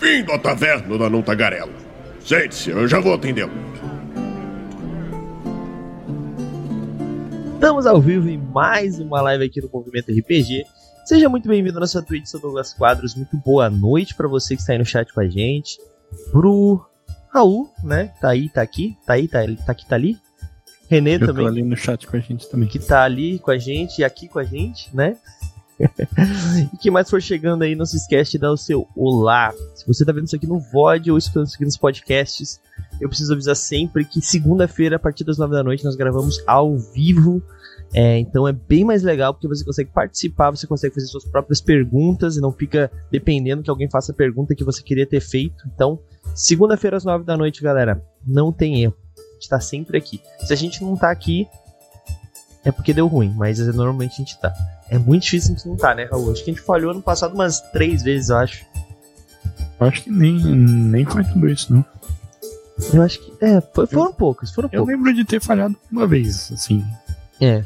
[0.00, 1.72] Bem-vindo à taverna da Não Tagarela.
[2.24, 3.52] Sente-se, eu já vou atendê-lo.
[7.54, 10.64] Estamos ao vivo em mais uma live aqui no Movimento RPG.
[11.04, 13.14] Seja muito bem-vindo à nossa Twitch, sou Douglas Quadros.
[13.14, 15.78] Muito boa noite para você que está aí no chat com a gente.
[16.32, 16.82] Pro
[17.28, 18.12] Raul, né?
[18.20, 20.16] Tá aí, tá aqui, tá aí, tá, tá aqui, tá ali.
[20.88, 21.44] Renê Eu também.
[21.44, 22.68] tô ali no chat com a gente também.
[22.68, 25.16] Que tá ali com a gente e aqui com a gente, né?
[26.72, 29.52] e quem mais for chegando aí, não se esquece de dar o seu olá.
[29.74, 32.60] Se você tá vendo isso aqui no VOD ou escutando isso aqui nos podcasts,
[33.00, 36.76] eu preciso avisar sempre que segunda-feira, a partir das nove da noite, nós gravamos ao
[36.78, 37.42] vivo.
[37.92, 41.60] É, então é bem mais legal porque você consegue participar, você consegue fazer suas próprias
[41.60, 45.64] perguntas e não fica dependendo que alguém faça a pergunta que você queria ter feito.
[45.74, 45.98] Então,
[46.34, 48.94] segunda-feira às nove da noite, galera, não tem erro.
[49.16, 50.20] A gente tá sempre aqui.
[50.44, 51.48] Se a gente não tá aqui,
[52.64, 54.52] é porque deu ruim, mas é, normalmente a gente tá.
[54.88, 56.30] É muito difícil a gente não tá, né, Raul?
[56.32, 58.64] Acho que a gente falhou ano passado umas três vezes, eu acho.
[59.80, 61.84] Eu acho que nem, nem foi tudo isso, não.
[62.92, 63.32] Eu acho que.
[63.44, 64.94] É, foi- foram poucos, foram Eu poucos.
[64.94, 66.84] lembro de ter falhado uma vez, assim.
[67.40, 67.64] É.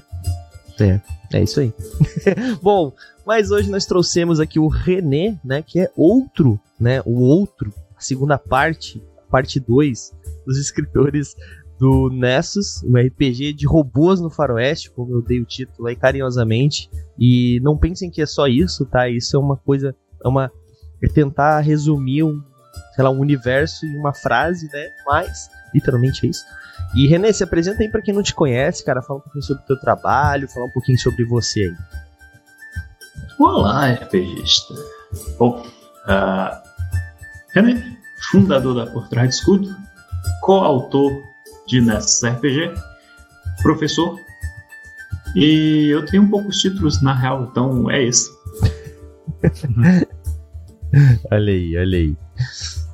[0.80, 1.00] É.
[1.32, 1.72] É isso aí.
[2.62, 2.92] Bom,
[3.26, 5.62] mas hoje nós trouxemos aqui o René, né?
[5.62, 7.00] Que é outro, né?
[7.04, 10.12] O outro, a segunda parte, a parte 2
[10.47, 11.34] dos escritores
[11.78, 16.91] do Nessus, um RPG de robôs no faroeste, como eu dei o título aí carinhosamente.
[17.19, 19.08] E não pensem que é só isso, tá?
[19.08, 19.94] Isso é uma coisa,
[20.25, 20.50] é uma
[21.03, 22.41] é tentar resumir um,
[22.94, 24.89] sei lá, um universo em uma frase, né?
[25.06, 26.44] Mas literalmente é isso.
[26.94, 29.62] E René, se apresenta aí pra quem não te conhece, cara, fala um pouquinho sobre
[29.62, 31.77] o teu trabalho, fala um pouquinho sobre você aí.
[33.38, 34.75] Olá, RPGista.
[35.38, 35.66] Bom,
[36.06, 36.62] ah,
[37.53, 37.98] René,
[38.31, 39.77] fundador da Por Trás do Escudo,
[40.41, 41.22] coautor
[41.66, 42.74] de Nessus RPG,
[43.62, 44.18] professor,
[45.34, 48.30] e eu tenho poucos títulos na real, então é isso.
[51.30, 52.16] Olha aí, olha aí.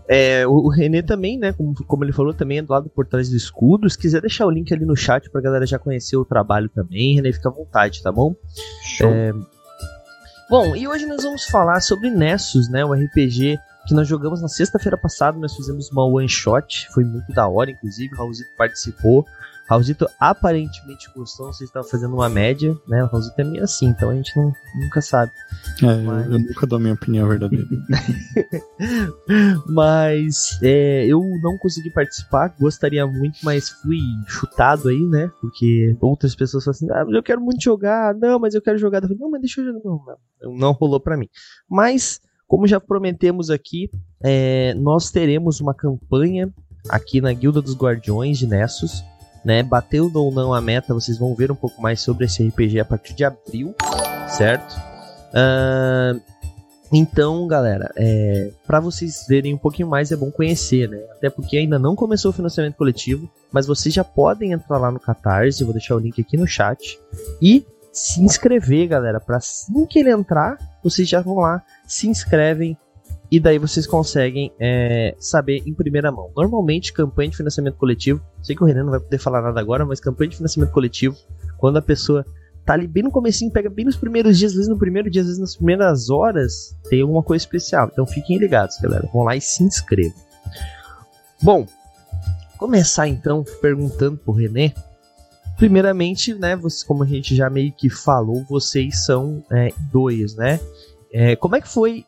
[0.08, 3.06] É, o, o René também, né, como, como ele falou, também é do lado por
[3.06, 3.90] trás do escudo.
[3.90, 7.14] Se quiser deixar o link ali no chat pra galera já conhecer o trabalho também,
[7.14, 8.34] René, fica à vontade, tá bom?
[9.02, 9.32] É,
[10.50, 14.48] Bom, e hoje nós vamos falar sobre Nessus, né, o RPG que nós jogamos na
[14.48, 19.24] sexta-feira passada, nós fizemos uma one shot, foi muito da hora, inclusive, o Raulzito participou.
[19.68, 23.04] Raulzito aparentemente gostou, não sei se estava fazendo uma média, né?
[23.04, 25.30] O Raulzito é meio assim, então a gente não, nunca sabe.
[25.80, 27.64] É, eu- Mas- eu, nunca dou a minha opinião verdadeira.
[29.66, 35.30] Mas é, eu não consegui participar, gostaria muito, mas fui chutado aí, né?
[35.40, 38.78] Porque outras pessoas falam assim: ah, mas eu quero muito jogar, não, mas eu quero
[38.78, 38.98] jogar.
[38.98, 39.80] Eu falei, não, mas deixa eu jogar.
[39.84, 40.02] Não,
[40.42, 41.28] não, não rolou pra mim.
[41.68, 42.20] Mas,
[42.50, 43.88] como já prometemos aqui,
[44.20, 46.52] é, nós teremos uma campanha
[46.88, 49.04] aqui na Guilda dos Guardiões de Nessus.
[49.42, 52.78] Né, bateu ou não a meta, vocês vão ver um pouco mais sobre esse RPG
[52.78, 53.74] a partir de abril,
[54.28, 54.76] certo?
[55.32, 56.20] Ahn,
[56.92, 60.98] então, galera, é, para vocês verem um pouquinho mais é bom conhecer, né?
[61.12, 65.00] Até porque ainda não começou o financiamento coletivo, mas vocês já podem entrar lá no
[65.00, 66.98] Catarse, eu vou deixar o link aqui no chat
[67.40, 72.76] e se inscrever, galera, para assim que ele entrar, vocês já vão lá, se inscrevem
[73.30, 76.30] e daí vocês conseguem é, saber em primeira mão.
[76.36, 79.86] Normalmente, campanha de financiamento coletivo, sei que o Renan não vai poder falar nada agora,
[79.86, 81.16] mas campanha de financiamento coletivo,
[81.56, 82.26] quando a pessoa
[82.64, 85.22] tá ali bem no comecinho, pega bem nos primeiros dias, às vezes no primeiro dia,
[85.22, 87.88] às vezes nas primeiras horas, tem alguma coisa especial.
[87.92, 89.08] Então fiquem ligados, galera.
[89.12, 90.18] Vão lá e se inscrevam.
[91.40, 91.66] Bom,
[92.58, 94.74] começar então perguntando pro René.
[95.60, 100.58] Primeiramente, né, vocês, como a gente já meio que falou, vocês são é, dois, né?
[101.12, 102.06] É, como é que foi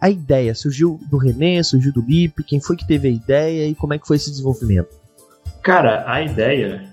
[0.00, 0.54] a ideia?
[0.54, 2.42] Surgiu do René, surgiu do Lip?
[2.44, 4.88] Quem foi que teve a ideia e como é que foi esse desenvolvimento?
[5.62, 6.88] Cara, a ideia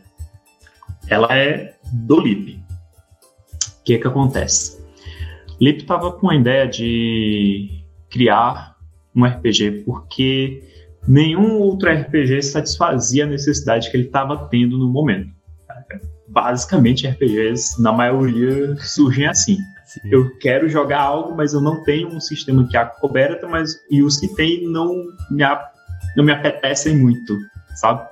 [1.07, 2.59] ela é do Lip.
[3.79, 4.83] O que que acontece?
[5.57, 8.75] Lip tava com a ideia de criar
[9.15, 10.67] um RPG porque
[11.07, 15.42] nenhum outro RPG satisfazia a necessidade que ele estava tendo no momento.
[16.33, 19.57] Basicamente, RPGs, na maioria, surgem assim.
[20.05, 24.19] Eu quero jogar algo, mas eu não tenho um sistema que acoberta, mas e os
[24.19, 25.63] que tem não me, a-
[26.17, 27.37] não me apetecem muito,
[27.75, 28.09] sabe?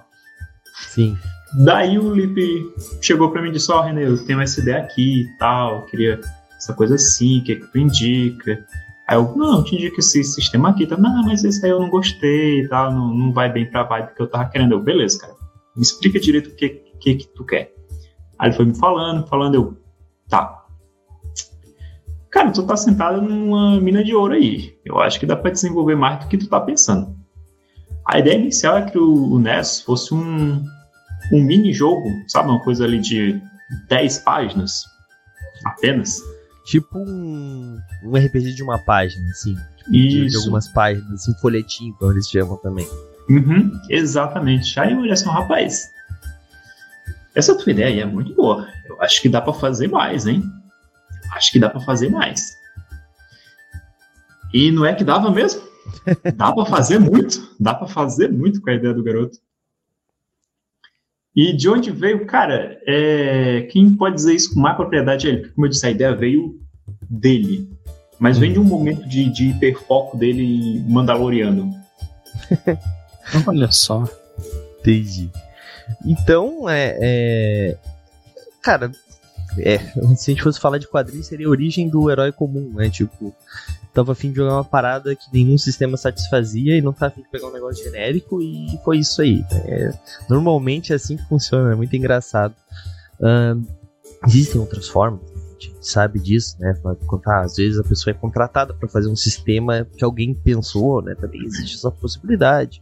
[0.90, 1.18] Sim.
[1.66, 2.72] Daí o Lipe
[3.02, 5.86] chegou pra mim e disse: Ó, René, eu tenho essa ideia aqui e tal, eu
[5.88, 6.22] queria
[6.56, 8.64] essa coisa assim, o que, que tu indica?
[9.08, 10.96] Aí eu, não, eu te indico esse sistema aqui, tá?
[10.96, 14.14] Não, mas esse aí eu não gostei e tal, não, não vai bem pra vibe
[14.16, 14.74] que eu tava querendo.
[14.74, 15.34] Eu, beleza, cara,
[15.76, 16.70] me explica direito o que,
[17.00, 17.74] que, que tu quer.
[18.42, 19.78] Aí ele foi me falando, falando, eu,
[20.28, 20.66] tá.
[22.32, 24.76] Cara, tu tá sentado numa mina de ouro aí.
[24.84, 27.16] Eu acho que dá pra desenvolver mais do que tu tá pensando.
[28.08, 30.66] A ideia inicial é que o, o NES fosse um,
[31.32, 32.50] um mini jogo, sabe?
[32.50, 33.40] Uma coisa ali de
[33.88, 34.86] 10 páginas
[35.64, 36.20] apenas,
[36.66, 39.56] Tipo um, um RPG de uma página, assim.
[39.78, 42.88] Tipo, de, de, algumas páginas, assim, folhetim, como eles chamam também.
[43.30, 44.80] Uhum, exatamente.
[44.80, 45.92] Aí eu olhei assim, rapaz,
[47.36, 48.68] essa tua ideia é muito boa.
[48.88, 50.44] Eu acho que dá para fazer mais, hein?
[51.32, 52.56] Acho que dá para fazer mais.
[54.54, 55.62] E não é que dava mesmo?
[56.36, 57.56] Dá para fazer muito.
[57.60, 59.38] Dá para fazer muito com a ideia do garoto.
[61.36, 65.40] E de onde veio, cara, é, quem pode dizer isso com mais propriedade é ele,
[65.40, 66.60] porque, como eu disse, a ideia veio
[67.10, 67.70] dele.
[68.20, 71.74] Mas vem de um momento de, de hiperfoco dele mandaloriano.
[73.48, 74.04] Olha só.
[74.80, 75.32] Entendi.
[76.06, 77.78] Então, é, é.
[78.62, 78.92] Cara,
[79.58, 79.78] é,
[80.16, 82.90] se a gente fosse falar de quadrinhos, seria a origem do herói comum, né?
[82.90, 83.34] Tipo,
[83.94, 87.30] tava afim de jogar uma parada que nenhum sistema satisfazia e não tava afim de
[87.30, 89.44] pegar um negócio genérico e foi isso aí.
[89.66, 89.92] É,
[90.30, 92.56] normalmente é assim que funciona, é muito engraçado.
[93.20, 93.62] Uh,
[94.26, 96.74] existem outras formas, a gente sabe disso, né?
[97.06, 101.14] Contar, às vezes a pessoa é contratada para fazer um sistema que alguém pensou, né?
[101.16, 102.82] Também existe essa possibilidade.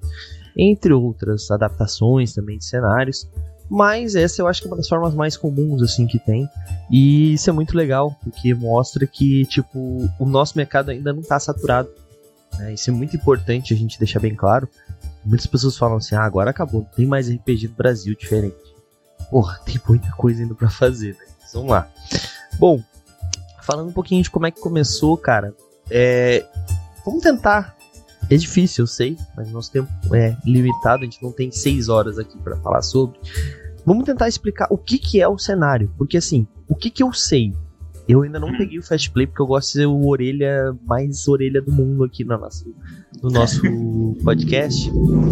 [0.57, 3.27] Entre outras adaptações também de cenários.
[3.69, 6.49] Mas essa eu acho que é uma das formas mais comuns assim que tem.
[6.89, 11.39] E isso é muito legal, porque mostra que tipo, o nosso mercado ainda não está
[11.39, 11.89] saturado.
[12.57, 12.73] Né?
[12.73, 14.67] Isso é muito importante a gente deixar bem claro.
[15.23, 18.57] Muitas pessoas falam assim: ah, agora acabou, não tem mais RPG no Brasil diferente.
[19.29, 21.25] Porra, tem muita coisa ainda para fazer, né?
[21.53, 21.87] Vamos lá.
[22.57, 22.81] Bom,
[23.61, 25.53] falando um pouquinho de como é que começou, cara.
[25.91, 26.45] É...
[27.05, 27.75] Vamos tentar
[28.29, 32.19] é difícil, eu sei, mas nosso tempo é limitado, a gente não tem seis horas
[32.19, 33.19] aqui para falar sobre.
[33.85, 37.11] Vamos tentar explicar o que, que é o cenário, porque assim, o que, que eu
[37.11, 37.53] sei?
[38.07, 41.27] Eu ainda não peguei o Fast Play porque eu gosto de ser o orelha mais
[41.27, 42.65] orelha do mundo aqui no nosso,
[43.21, 43.61] no nosso
[44.23, 44.89] podcast.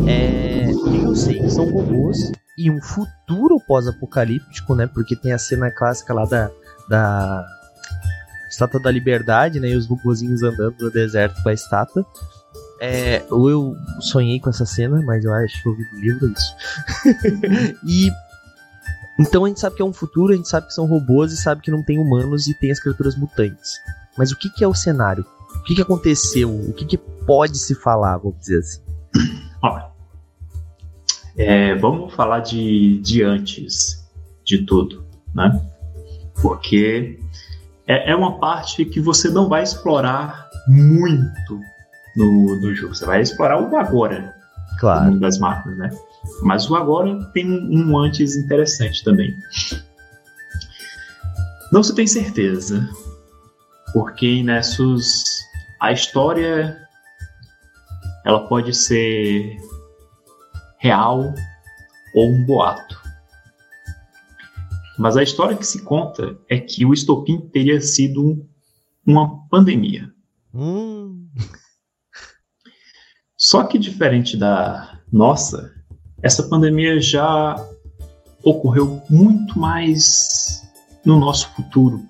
[0.08, 1.50] É, o que eu sei?
[1.50, 4.88] São robôs e um futuro pós-apocalíptico, né?
[4.88, 6.52] Porque tem a cena clássica lá da,
[6.88, 7.46] da
[8.50, 9.70] Estátua da Liberdade, né?
[9.70, 12.06] E os robôzinhos andando no deserto com a estátua.
[12.80, 16.32] É, ou eu sonhei com essa cena, mas eu acho que eu vi no livro
[16.32, 16.56] isso.
[17.86, 18.12] e
[19.20, 21.38] então a gente sabe que é um futuro, a gente sabe que são robôs e
[21.38, 23.80] sabe que não tem humanos e tem as criaturas mutantes.
[24.18, 25.26] Mas o que, que é o cenário?
[25.56, 26.54] O que, que aconteceu?
[26.54, 28.82] O que, que pode se falar, vamos dizer assim?
[31.40, 34.04] É, vamos falar de, de antes
[34.44, 35.62] de tudo, né?
[36.42, 37.20] Porque
[37.86, 41.60] é, é uma parte que você não vai explorar muito
[42.18, 42.96] no, no jogo.
[42.96, 44.36] Você vai explorar o agora.
[44.80, 45.06] Claro.
[45.06, 45.90] mundo das máquinas, né?
[46.44, 49.36] Mas o agora tem um antes interessante também.
[51.72, 52.88] Não se tem certeza,
[53.92, 55.42] porque em Nessus
[55.82, 56.78] a história
[58.24, 59.58] ela pode ser
[60.78, 61.34] real
[62.14, 63.02] ou um boato.
[64.98, 68.46] Mas a história que se conta é que o estopim teria sido
[69.06, 70.12] uma pandemia.
[70.54, 71.17] Hum.
[73.50, 75.72] Só que diferente da nossa,
[76.22, 77.56] essa pandemia já
[78.44, 80.70] ocorreu muito mais
[81.06, 82.04] no nosso futuro,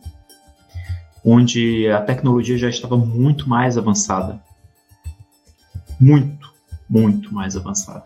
[1.24, 4.42] onde a tecnologia já estava muito mais avançada.
[6.00, 6.52] Muito,
[6.90, 8.06] muito mais avançada.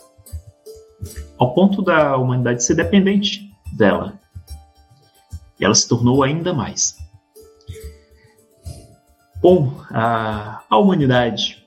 [1.38, 4.20] Ao ponto da humanidade ser dependente dela.
[5.58, 6.98] E ela se tornou ainda mais.
[9.42, 11.61] Bom, a, a humanidade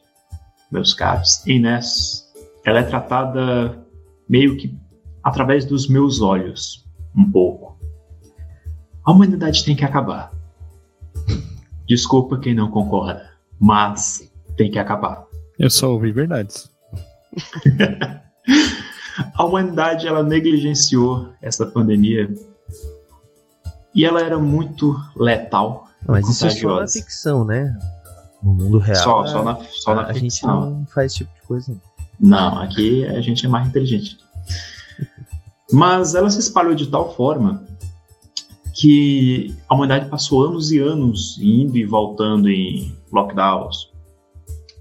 [0.74, 2.28] meus caros, Inés,
[2.64, 3.78] ela é tratada
[4.28, 4.76] meio que
[5.22, 6.84] através dos meus olhos,
[7.16, 7.78] um pouco.
[9.04, 10.32] A humanidade tem que acabar.
[11.86, 15.24] Desculpa quem não concorda, mas tem que acabar.
[15.58, 16.68] Eu só ouvi verdades.
[19.34, 22.34] a humanidade ela negligenciou essa pandemia
[23.94, 25.88] e ela era muito letal.
[26.06, 27.72] Mas isso é só na ficção, né?
[28.44, 29.02] No mundo real.
[29.02, 31.80] Só, só na, só na a, gente não faz esse tipo de coisa.
[32.20, 34.18] Não, aqui a gente é mais inteligente.
[35.72, 37.64] Mas ela se espalhou de tal forma
[38.74, 43.90] que a humanidade passou anos e anos indo e voltando em lockdowns,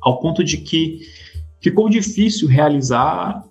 [0.01, 0.99] ao ponto de que
[1.61, 3.45] ficou difícil realizar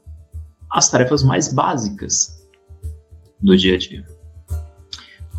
[0.70, 2.46] as tarefas mais básicas
[3.40, 4.04] do dia a dia.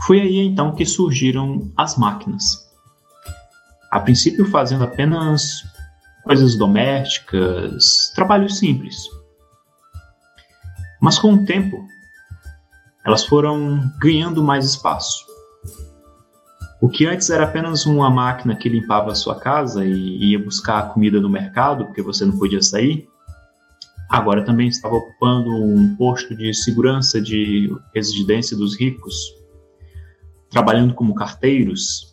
[0.08, 2.63] Foi aí então que surgiram as máquinas
[3.94, 5.64] a princípio fazendo apenas
[6.24, 8.98] coisas domésticas, trabalhos simples.
[11.00, 11.86] Mas com o tempo,
[13.06, 15.24] elas foram ganhando mais espaço.
[16.82, 20.80] O que antes era apenas uma máquina que limpava a sua casa e ia buscar
[20.80, 23.08] a comida no mercado, porque você não podia sair,
[24.10, 29.14] agora também estava ocupando um posto de segurança de residência dos ricos,
[30.50, 32.13] trabalhando como carteiros,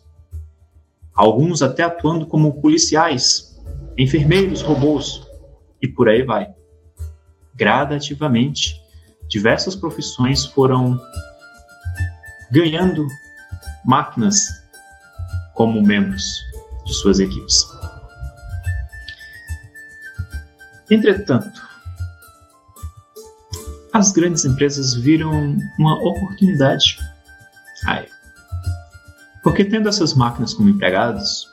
[1.13, 3.59] alguns até atuando como policiais,
[3.97, 5.27] enfermeiros, robôs
[5.81, 6.47] e por aí vai.
[7.55, 8.81] Gradativamente,
[9.27, 10.99] diversas profissões foram
[12.51, 13.05] ganhando
[13.85, 14.41] máquinas
[15.53, 16.23] como membros
[16.85, 17.65] de suas equipes.
[20.89, 21.61] Entretanto,
[23.93, 26.97] as grandes empresas viram uma oportunidade.
[29.51, 31.45] Porque tendo essas máquinas como empregados,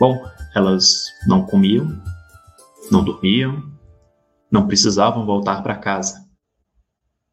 [0.00, 2.02] bom, elas não comiam,
[2.90, 3.70] não dormiam,
[4.50, 6.26] não precisavam voltar para casa.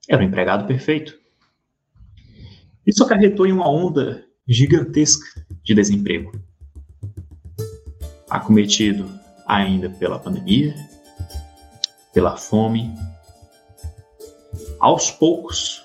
[0.10, 1.17] Era o empregado perfeito.
[2.86, 6.38] Isso acarretou em uma onda gigantesca de desemprego.
[8.29, 9.10] Acometido
[9.48, 10.75] ainda pela pandemia,
[12.13, 12.93] pela fome.
[14.81, 15.81] Aos poucos,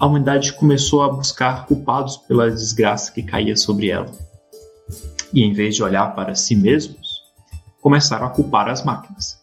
[0.00, 4.10] a humanidade começou a buscar culpados pela desgraça que caía sobre ela.
[5.30, 7.20] E em vez de olhar para si mesmos,
[7.82, 9.38] começaram a culpar as máquinas.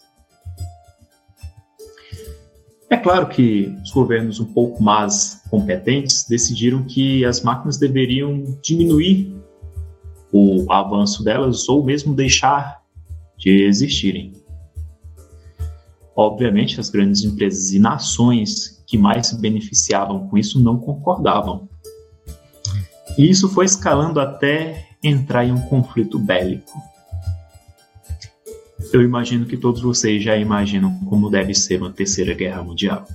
[2.90, 9.32] É claro que os governos um pouco mais competentes decidiram que as máquinas deveriam diminuir
[10.32, 12.82] o avanço delas ou mesmo deixar
[13.38, 14.34] de existirem.
[16.16, 21.68] Obviamente, as grandes empresas e nações que mais se beneficiavam com isso não concordavam.
[23.18, 26.72] E isso foi escalando até entrar em um conflito bélico.
[28.94, 33.06] Eu imagino que todos vocês já imaginam como deve ser uma terceira guerra mundial.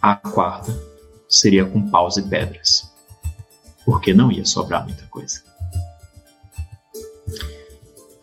[0.00, 0.76] A quarta
[1.28, 2.92] seria com paus e pedras,
[3.84, 5.40] porque não ia sobrar muita coisa.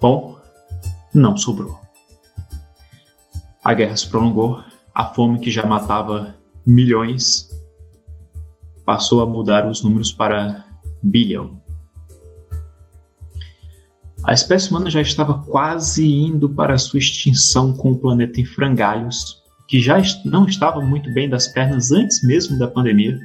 [0.02, 0.38] Bom,
[1.14, 1.80] não sobrou.
[3.64, 4.62] A guerra se prolongou,
[5.00, 7.50] a fome que já matava milhões
[8.86, 10.66] passou a mudar os números para
[11.02, 11.62] bilhão.
[14.26, 19.42] A espécie humana já estava quase indo para sua extinção com o planeta em frangalhos,
[19.70, 23.18] que já não estava muito bem das pernas antes mesmo da pandemia,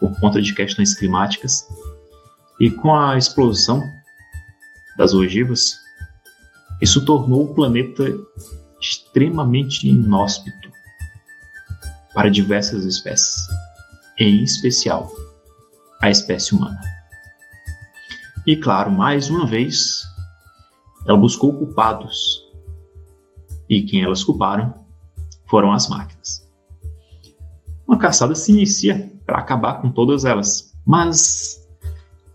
[0.00, 1.64] por conta de questões climáticas,
[2.58, 3.84] e com a explosão
[4.96, 5.76] das ogivas,
[6.82, 8.12] isso tornou o planeta
[8.80, 10.76] extremamente inóspito
[12.18, 13.46] para diversas espécies,
[14.18, 15.08] em especial
[16.02, 16.80] a espécie humana.
[18.44, 20.02] E claro, mais uma vez,
[21.06, 22.42] ela buscou culpados.
[23.68, 24.74] E quem elas culparam
[25.46, 26.44] foram as máquinas.
[27.86, 31.64] Uma caçada se inicia para acabar com todas elas, mas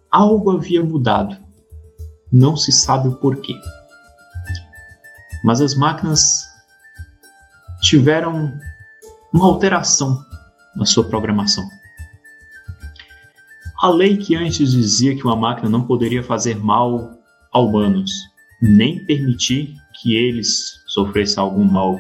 [0.10, 1.36] algo havia mudado.
[2.32, 3.60] Não se sabe o porquê.
[5.44, 6.46] Mas as máquinas
[7.82, 8.50] tiveram
[9.34, 10.24] uma alteração
[10.76, 11.68] na sua programação.
[13.82, 17.12] A lei que antes dizia que uma máquina não poderia fazer mal
[17.52, 18.12] a humanos,
[18.62, 22.00] nem permitir que eles sofressem algum mal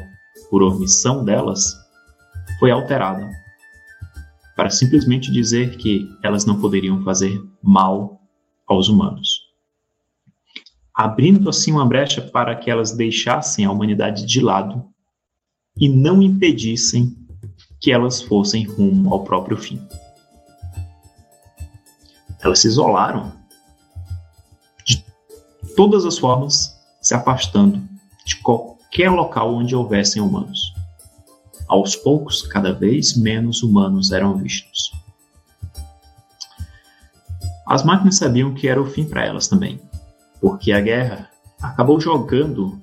[0.49, 1.75] por omissão delas,
[2.59, 3.29] foi alterada
[4.55, 8.21] para simplesmente dizer que elas não poderiam fazer mal
[8.67, 9.41] aos humanos.
[10.93, 14.85] Abrindo assim uma brecha para que elas deixassem a humanidade de lado
[15.75, 17.17] e não impedissem
[17.83, 19.85] que elas fossem rumo ao próprio fim.
[22.41, 23.33] Elas se isolaram
[24.85, 25.03] de
[25.75, 27.83] todas as formas, se afastando
[28.25, 30.73] de qualquer local onde houvessem humanos.
[31.67, 34.93] Aos poucos, cada vez menos humanos eram vistos.
[37.67, 39.77] As máquinas sabiam que era o fim para elas também,
[40.39, 41.29] porque a guerra
[41.61, 42.81] acabou jogando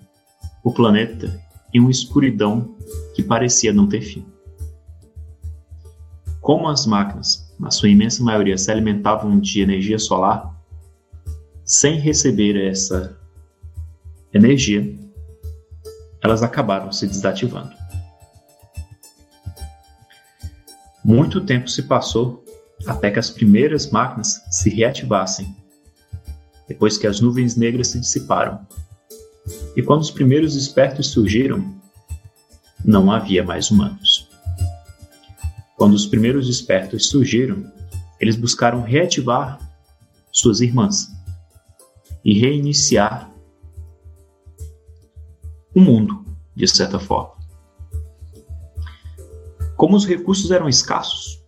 [0.63, 1.41] o planeta
[1.73, 2.77] em uma escuridão
[3.15, 4.27] que parecia não ter fim.
[6.41, 10.59] Como as máquinas na sua imensa maioria, se alimentavam de energia solar,
[11.65, 13.19] sem receber essa
[14.33, 14.99] energia,
[16.23, 17.75] elas acabaram se desativando.
[21.05, 22.45] Muito tempo se passou
[22.87, 25.55] até que as primeiras máquinas se reativassem,
[26.67, 28.67] depois que as nuvens negras se dissiparam.
[29.77, 31.75] E quando os primeiros espertos surgiram,
[32.85, 34.10] não havia mais humanos.
[35.81, 37.65] Quando os primeiros espertos surgiram,
[38.21, 39.59] eles buscaram reativar
[40.31, 41.09] suas irmãs
[42.23, 43.31] e reiniciar
[45.75, 46.23] o mundo,
[46.55, 47.33] de certa forma.
[49.75, 51.43] Como os recursos eram escassos,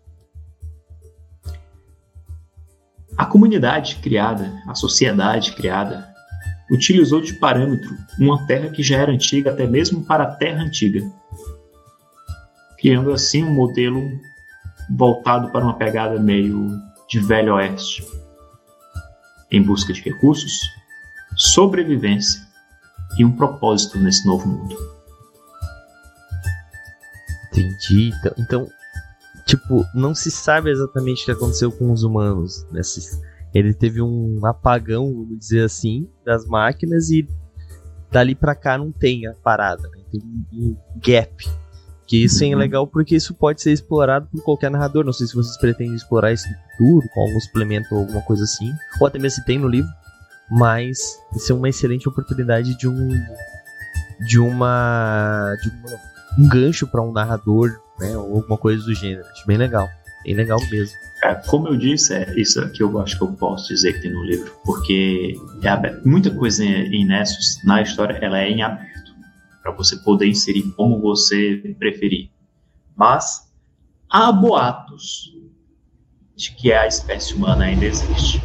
[3.18, 6.08] a comunidade criada, a sociedade criada,
[6.70, 11.02] utilizou de parâmetro uma terra que já era antiga até mesmo para a terra antiga
[12.82, 14.02] criando assim um modelo
[14.90, 16.68] voltado para uma pegada meio
[17.08, 18.04] de velho oeste.
[19.52, 20.58] em busca de recursos,
[21.36, 22.40] sobrevivência
[23.18, 24.74] e um propósito nesse novo mundo.
[27.52, 28.14] Entendi.
[28.18, 28.68] Então, então,
[29.44, 32.66] tipo, não se sabe exatamente o que aconteceu com os humanos.
[32.72, 33.20] Nesses,
[33.52, 37.28] ele teve um apagão, vamos dizer assim, das máquinas e
[38.10, 40.02] dali pra cá não tem a parada, né?
[40.10, 40.22] Tem
[40.54, 41.61] um gap.
[42.06, 42.52] Que isso uhum.
[42.52, 45.04] é legal porque isso pode ser explorado por qualquer narrador.
[45.04, 48.44] Não sei se vocês pretendem explorar isso no futuro, com algum suplemento ou alguma coisa
[48.44, 48.70] assim.
[49.00, 49.90] Ou até mesmo se tem no livro.
[50.50, 53.10] Mas isso é uma excelente oportunidade de um.
[54.20, 55.56] De uma.
[55.62, 56.00] De uma,
[56.38, 58.16] um gancho para um narrador, né?
[58.16, 59.26] Ou alguma coisa do gênero.
[59.28, 59.88] Acho bem legal.
[60.24, 60.96] Bem legal mesmo.
[61.22, 64.12] É, como eu disse, é isso que eu acho que eu posso dizer que tem
[64.12, 66.06] no livro, porque é aberto.
[66.06, 68.91] muita coisa em Nessus, na história, ela é em aberto,
[69.62, 72.30] para você poder inserir como você preferir.
[72.96, 73.50] Mas
[74.10, 75.32] há boatos
[76.34, 78.42] de que a espécie humana ainda existe.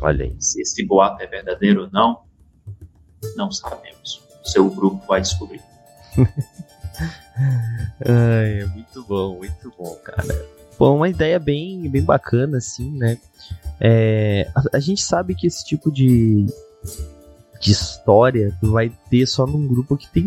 [0.00, 0.36] Olha aí.
[0.38, 2.22] Se esse boato é verdadeiro ou não,
[3.36, 4.22] não sabemos.
[4.44, 5.62] O seu grupo vai descobrir.
[8.06, 10.46] Ai, é muito bom, muito bom, cara.
[10.76, 13.18] Pô, uma ideia bem, bem bacana, assim, né?
[13.80, 16.46] É, a, a, gente sabe que esse tipo de,
[17.60, 20.26] de história vai ter só num grupo que tem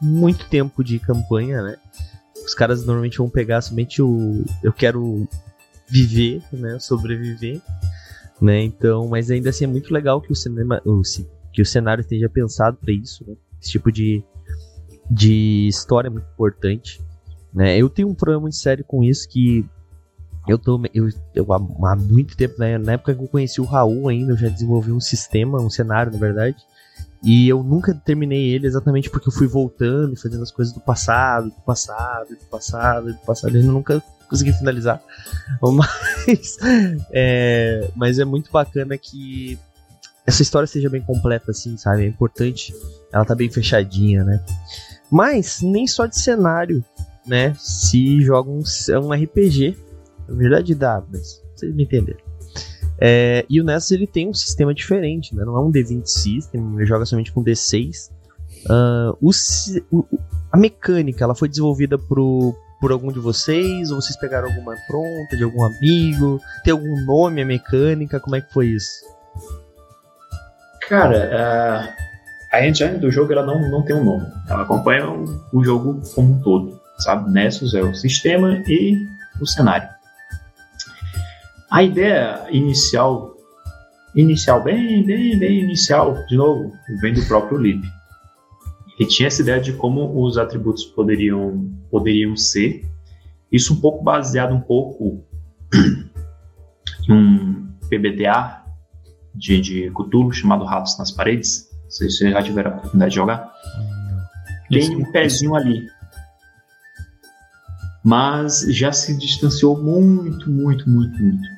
[0.00, 1.76] muito tempo de campanha, né?
[2.44, 5.28] Os caras normalmente vão pegar somente o eu quero
[5.88, 6.78] viver, né?
[6.78, 7.60] Sobreviver,
[8.40, 8.62] né?
[8.62, 10.80] Então, mas ainda assim é muito legal que o cinema,
[11.52, 13.34] que o cenário esteja pensado para isso, né?
[13.60, 14.22] Esse tipo de,
[15.10, 17.00] de história é muito importante.
[17.52, 17.76] Né?
[17.76, 19.66] Eu tenho um problema muito sério com isso que
[20.48, 20.80] eu tô.
[20.94, 22.78] Eu, eu, há muito tempo, né?
[22.78, 26.12] Na época que eu conheci o Raul ainda, eu já desenvolvi um sistema, um cenário,
[26.12, 26.56] na verdade.
[27.22, 30.80] E eu nunca terminei ele exatamente porque eu fui voltando e fazendo as coisas do
[30.80, 33.56] passado, do passado, do passado, do passado.
[33.56, 35.02] Eu nunca consegui finalizar.
[35.60, 36.56] Mas
[37.10, 39.58] é, mas é muito bacana que
[40.26, 42.04] essa história seja bem completa, assim, sabe?
[42.04, 42.74] É importante
[43.10, 44.44] ela tá bem fechadinha, né?
[45.10, 46.84] Mas nem só de cenário,
[47.26, 47.54] né?
[47.58, 48.62] Se joga um,
[49.02, 49.87] um RPG
[50.28, 52.20] na verdade dá, mas vocês me entenderam.
[53.00, 55.44] É, e o Nessus ele tem um sistema diferente, né?
[55.44, 58.10] Não é um D20 system, ele joga somente com D6.
[58.66, 59.30] Uh, o,
[59.96, 60.04] o,
[60.50, 63.90] a mecânica, ela foi desenvolvida pro, por algum de vocês?
[63.90, 66.40] Ou vocês pegaram alguma pronta, de algum amigo?
[66.64, 68.18] Tem algum nome a mecânica?
[68.18, 69.04] Como é que foi isso?
[70.88, 72.04] Cara, uh,
[72.52, 74.26] a engine do jogo ela não, não tem um nome.
[74.48, 77.30] Ela acompanha o, o jogo como um todo, sabe?
[77.30, 78.96] Nessus é o sistema e
[79.40, 79.88] o cenário.
[81.70, 83.36] A ideia inicial,
[84.14, 87.86] inicial, bem, bem, bem inicial, de novo, vem do próprio Lip.
[88.98, 92.84] Ele tinha essa ideia de como os atributos poderiam, poderiam ser.
[93.52, 95.22] Isso um pouco baseado um pouco
[97.08, 98.64] em um PBTA
[99.34, 101.68] de, de Cthulhu chamado Ratos nas Paredes.
[101.84, 103.52] Não sei se vocês já tiveram a oportunidade de jogar.
[104.70, 105.86] Tem um pezinho ali
[108.08, 111.57] mas já se distanciou muito, muito, muito, muito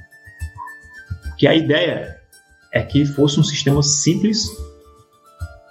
[1.40, 2.20] que a ideia
[2.70, 4.46] é que fosse um sistema simples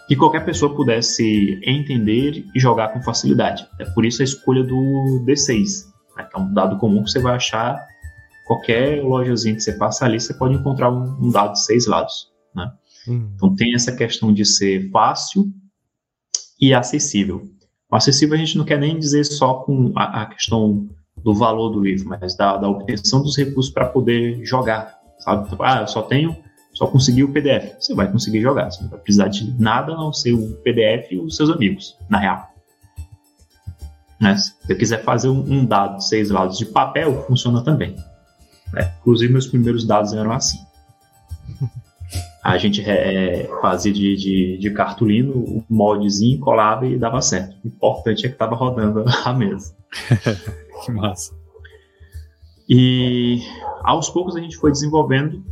[0.08, 3.68] que qualquer pessoa pudesse entender e jogar com facilidade.
[3.78, 5.86] É por isso a escolha do D6,
[6.18, 7.86] né, que é um dado comum que você vai achar
[8.48, 12.30] qualquer lojazinha que você passa ali, você pode encontrar um, um dado de seis lados.
[12.56, 12.72] Né?
[13.08, 13.30] Hum.
[13.36, 15.54] Então tem essa questão de ser fácil
[16.60, 17.44] e acessível.
[17.92, 21.70] O acessível a gente não quer nem dizer só com a, a questão do valor
[21.70, 25.50] do livro, mas da, da obtenção dos recursos para poder jogar sabe?
[25.50, 26.36] Tipo, ah, eu só tenho,
[26.74, 27.76] só consegui o PDF.
[27.80, 31.12] Você vai conseguir jogar, você não vai precisar de nada a não ser o PDF
[31.12, 32.50] e os seus amigos, na real.
[34.20, 34.36] Né?
[34.38, 37.96] Se você quiser fazer um, dado seis lados de papel, funciona também.
[38.74, 38.94] Né?
[39.00, 40.60] Inclusive, meus primeiros dados eram assim.
[42.44, 47.56] A gente é, fazia de, de, de, cartolino, o modzinho, colava e dava certo.
[47.64, 49.76] O importante é que estava rodando a mesa.
[50.86, 51.34] que massa.
[52.68, 53.42] E
[53.90, 55.44] aos poucos a gente foi desenvolvendo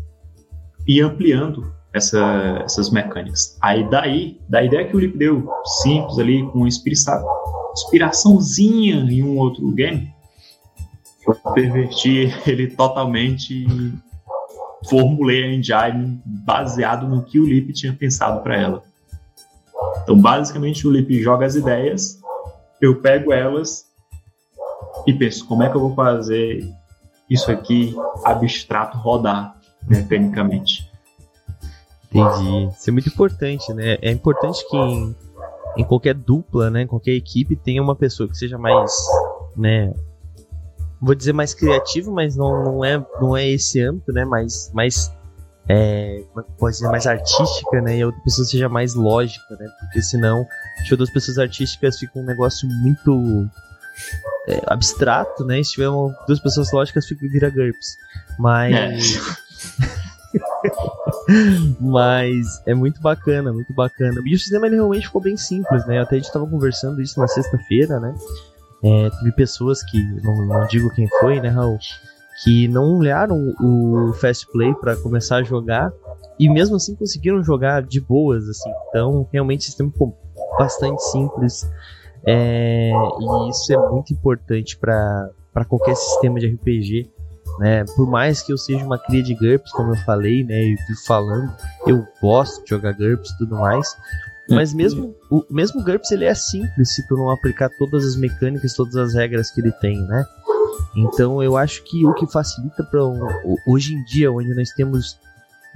[0.88, 3.58] e ampliando essa, essas mecânicas.
[3.62, 5.50] Aí daí, da ideia que o Lip deu,
[5.82, 7.26] simples ali, com inspiração,
[7.74, 10.14] inspiraçãozinha em um outro game,
[11.28, 13.94] eu perverti ele totalmente e
[14.88, 18.84] formulei a engine baseado no que o Lip tinha pensado para ela.
[20.04, 22.20] Então, basicamente, o Lip joga as ideias,
[22.80, 23.86] eu pego elas
[25.06, 26.72] e penso como é que eu vou fazer
[27.30, 29.56] isso aqui abstrato rodar
[29.88, 30.90] mecanicamente.
[32.12, 32.74] Entendi.
[32.74, 33.98] Isso é muito importante, né?
[34.02, 35.16] É importante que em,
[35.78, 38.92] em qualquer dupla, né, em qualquer equipe tenha uma pessoa que seja mais,
[39.56, 39.94] né,
[41.02, 45.12] vou dizer mais criativo, mas não, não é não é esse âmbito, né, mais mais
[45.70, 47.98] é, é pode dizer, mais artística, né?
[47.98, 49.68] E a outra pessoa seja mais lógica, né?
[49.82, 50.46] Porque senão,
[50.88, 53.50] se duas pessoas artísticas fica um negócio muito
[54.48, 55.60] é, abstrato, né?
[55.60, 57.98] E se tiver uma, duas pessoas lógicas, fica vira GURPS.
[58.40, 58.74] Mas.
[58.74, 59.48] É.
[61.80, 64.22] Mas é muito bacana, muito bacana.
[64.26, 66.00] E o sistema ele realmente ficou bem simples, né?
[66.00, 68.16] Até a gente tava conversando isso na sexta-feira, né?
[68.84, 71.80] É, teve pessoas que, não, não, digo quem foi, né, Raul?
[72.44, 75.92] Que não olharam o Fast Play para começar a jogar
[76.40, 78.70] e mesmo assim conseguiram jogar de boas, assim.
[78.90, 80.16] Então, realmente o sistema ficou
[80.58, 81.68] bastante simples.
[82.28, 85.32] É, e isso é muito importante para
[85.68, 87.10] qualquer sistema de RPG
[87.60, 87.84] né?
[87.96, 90.62] Por mais que eu seja uma cria de GURPS, como eu falei, né?
[90.62, 91.52] E falando,
[91.86, 93.96] eu gosto de jogar GURPS e tudo mais.
[94.50, 98.74] Mas mesmo o mesmo GURPS ele é simples se tu não aplicar todas as mecânicas,
[98.74, 100.26] todas as regras que ele tem, né?
[100.96, 103.20] Então eu acho que o que facilita para um,
[103.68, 105.18] hoje em dia, onde nós temos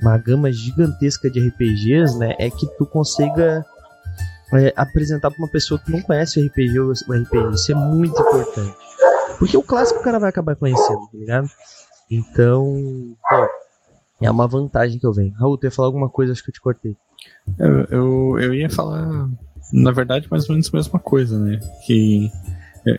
[0.01, 3.63] uma gama gigantesca de RPGs, né, é que tu consiga
[4.53, 7.53] é, apresentar para uma pessoa que não conhece o RPG o RPG.
[7.53, 8.75] Isso é muito importante.
[9.39, 11.47] Porque o clássico o cara vai acabar conhecendo, tá ligado?
[12.09, 13.47] Então, pô,
[14.21, 15.33] é uma vantagem que eu venho.
[15.33, 16.95] Raul, tu ia falar alguma coisa, acho que eu te cortei.
[17.57, 19.29] Eu, eu, eu ia falar,
[19.73, 21.59] na verdade, mais ou menos a mesma coisa, né?
[21.85, 22.29] Que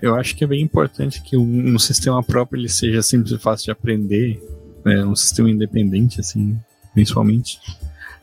[0.01, 3.39] eu acho que é bem importante que um, um sistema próprio ele seja simples e
[3.39, 4.43] fácil de aprender,
[4.85, 5.05] né?
[5.05, 6.59] um sistema independente, assim,
[6.95, 7.61] principalmente.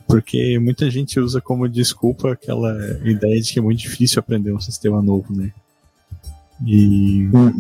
[0.10, 4.60] Porque muita gente usa como desculpa aquela ideia de que é muito difícil aprender um
[4.60, 5.52] sistema novo, né?
[6.66, 7.54] E uhum.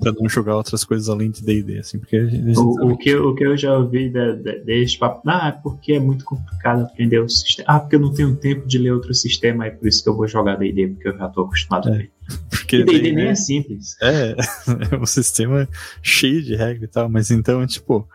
[0.00, 2.18] pra, não jogar outras coisas além de D&D, assim, porque
[2.56, 4.34] o, o, que, o que eu já ouvi de,
[4.64, 8.12] desse papo, ah, é porque é muito complicado aprender o sistema, ah, porque eu não
[8.12, 11.08] tenho tempo de ler outro sistema, é por isso que eu vou jogar D&D, porque
[11.08, 12.10] eu já tô acostumado é, a ler.
[12.50, 13.96] Porque D&D nem é simples.
[14.02, 14.34] É,
[14.90, 15.68] é um sistema
[16.02, 18.08] cheio de regra e tal, mas então, tipo,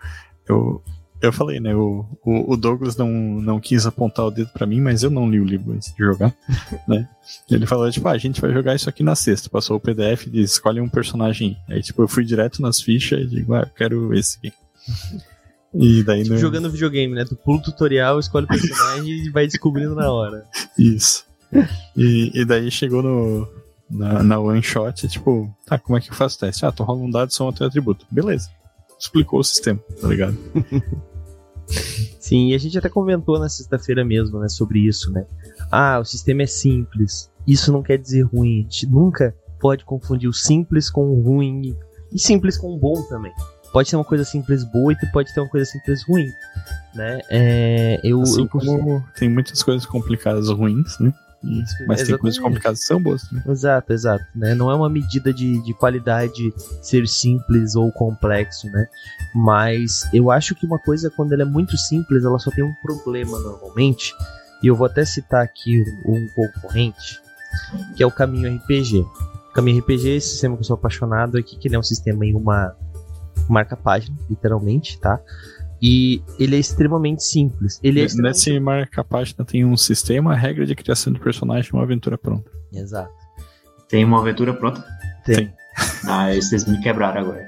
[0.47, 0.83] eu,
[1.21, 1.75] eu falei, né?
[1.75, 5.29] O, o, o, Douglas não, não quis apontar o dedo para mim, mas eu não
[5.29, 6.33] li o livro antes de jogar,
[6.87, 7.07] né?
[7.49, 9.49] Ele falou, tipo, ah, a gente vai jogar isso aqui na sexta.
[9.49, 11.57] Passou o PDF e disse, escolhe um personagem.
[11.67, 14.53] Aí, tipo, eu fui direto nas fichas e digo, ah, eu quero esse aqui.
[15.79, 16.39] E daí tipo, no...
[16.39, 17.25] jogando videogame, né?
[17.25, 20.43] Tu pula o tutorial, escolhe o personagem e vai descobrindo na hora.
[20.79, 21.25] Isso.
[21.95, 23.47] E, e daí chegou no,
[23.87, 26.65] na, na one shot, tipo, tá, como é que eu faço o teste?
[26.65, 28.07] Ah, tu rola um dado, soma teu atributo.
[28.09, 28.49] Beleza
[28.99, 30.37] explicou o sistema, tá ligado?
[32.19, 35.25] Sim, e a gente até comentou na sexta-feira mesmo, né, sobre isso, né?
[35.71, 37.31] Ah, o sistema é simples.
[37.45, 38.59] Isso não quer dizer ruim.
[38.59, 41.75] A gente nunca pode confundir o simples com o ruim
[42.11, 43.31] e simples com o bom também.
[43.71, 46.31] Pode ser uma coisa simples boa e pode ter uma coisa simples ruim,
[46.95, 47.21] né?
[47.29, 51.13] É, eu, assim eu tem muitas coisas complicadas ruins, né?
[51.43, 52.05] Mas exatamente.
[52.07, 53.31] tem coisas complicadas que são boas.
[53.31, 53.43] Né?
[53.47, 54.23] Exato, exato.
[54.35, 54.55] Né?
[54.55, 58.87] Não é uma medida de, de qualidade ser simples ou complexo, né?
[59.35, 62.73] Mas eu acho que uma coisa, quando ela é muito simples, ela só tem um
[62.81, 64.13] problema normalmente.
[64.63, 67.21] E eu vou até citar aqui um, um concorrente,
[67.95, 68.99] que é o Caminho RPG.
[68.99, 72.25] O Caminho RPG, esse sistema que eu sou apaixonado aqui, que ele é um sistema
[72.25, 72.75] em uma
[73.47, 75.19] marca-página, literalmente, tá?
[75.81, 77.79] E ele é extremamente simples.
[77.83, 78.37] Ele é extremamente...
[78.37, 82.49] Nesse marca-página tem um sistema, regra de criação de personagem uma aventura pronta.
[82.73, 83.11] Exato.
[83.87, 84.83] Tem uma aventura pronta?
[85.25, 85.35] Tem.
[85.35, 85.53] tem.
[86.07, 87.47] Ah, vocês me quebraram agora.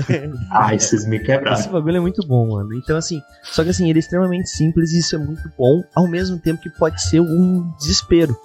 [0.50, 1.58] ah, vocês me quebraram.
[1.58, 2.74] Esse bagulho é muito bom, mano.
[2.74, 6.08] Então, assim, só que assim, ele é extremamente simples e isso é muito bom, ao
[6.08, 8.36] mesmo tempo que pode ser um desespero.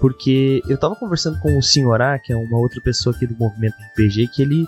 [0.00, 3.74] Porque eu tava conversando com o Senhorá, que é uma outra pessoa aqui do movimento
[3.92, 4.66] RPG, que ele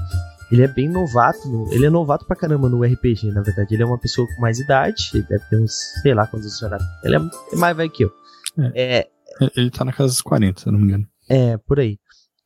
[0.50, 3.74] ele é bem novato, no, ele é novato pra caramba no RPG, na verdade.
[3.74, 6.82] Ele é uma pessoa com mais idade, ele deve ter uns, sei lá quantos anos.
[7.04, 8.12] Ele é mais velho que eu.
[8.74, 8.98] É.
[8.98, 9.08] é.
[9.56, 11.06] Ele tá na casa dos 40, se eu não me engano.
[11.28, 11.98] É, por aí.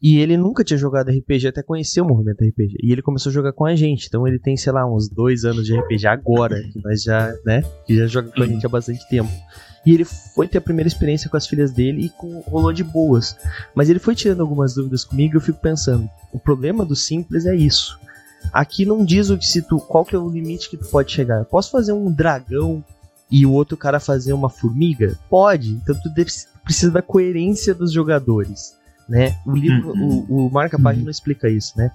[0.02, 2.76] E ele nunca tinha jogado RPG até conhecer o movimento RPG.
[2.82, 4.06] E ele começou a jogar com a gente.
[4.06, 6.60] Então ele tem, sei lá, uns dois anos de RPG agora.
[6.60, 7.62] Que nós já, né?
[7.86, 9.30] Que já joga com a gente há bastante tempo.
[9.84, 12.82] E ele foi ter a primeira experiência com as filhas dele e com, rolou de
[12.82, 13.36] boas.
[13.74, 17.44] Mas ele foi tirando algumas dúvidas comigo e eu fico pensando, o problema do simples
[17.44, 17.98] é isso.
[18.52, 21.12] Aqui não diz o que se tu, qual que é o limite que tu pode
[21.12, 21.38] chegar.
[21.38, 22.84] Eu posso fazer um dragão
[23.30, 25.18] e o outro cara fazer uma formiga?
[25.28, 25.72] Pode.
[25.72, 26.10] Então tu
[26.62, 28.74] precisa da coerência dos jogadores.
[29.06, 29.36] Né?
[29.44, 30.26] O livro, uhum.
[30.28, 31.10] o, o marca-página uhum.
[31.10, 31.90] explica isso, né?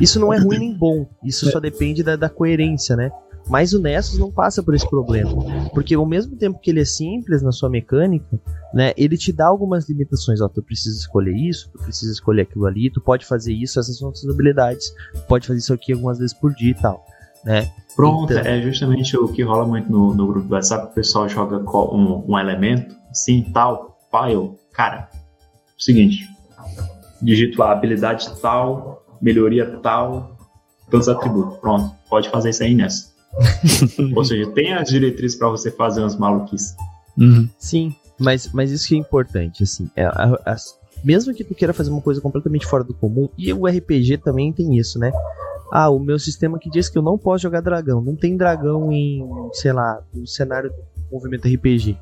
[0.00, 3.12] Isso não é ruim nem bom, isso só depende da, da coerência, né?
[3.48, 5.30] Mas o Nessus não passa por esse problema.
[5.72, 8.40] Porque ao mesmo tempo que ele é simples na sua mecânica,
[8.74, 10.40] né, ele te dá algumas limitações.
[10.40, 13.98] Ó, tu precisa escolher isso, tu precisa escolher aquilo ali, tu pode fazer isso, essas
[13.98, 14.92] são as suas habilidades,
[15.28, 17.04] pode fazer isso aqui algumas vezes por dia e tal.
[17.44, 17.70] Né?
[17.94, 18.44] Pronto, então...
[18.44, 22.24] é justamente o que rola muito no, no grupo do WhatsApp, o pessoal joga um,
[22.28, 24.50] um elemento, assim, tal, file.
[24.72, 25.08] Cara,
[25.78, 26.28] seguinte,
[27.22, 30.36] digito a habilidade tal, melhoria tal,
[30.90, 31.58] todos os atributos.
[31.58, 33.15] Pronto, pode fazer isso aí nessa
[34.16, 36.74] Ou seja, tem as diretrizes para você fazer umas maluquices.
[37.18, 37.48] Uhum.
[37.58, 39.90] Sim, mas, mas isso que é importante, assim.
[39.96, 43.52] É, a- as- mesmo que tu queira fazer uma coisa completamente fora do comum, e
[43.52, 45.12] o RPG também tem isso, né?
[45.72, 48.00] Ah, o meu sistema que diz que eu não posso jogar dragão.
[48.00, 50.76] Não tem dragão em, sei lá, no cenário do
[51.12, 51.98] movimento RPG.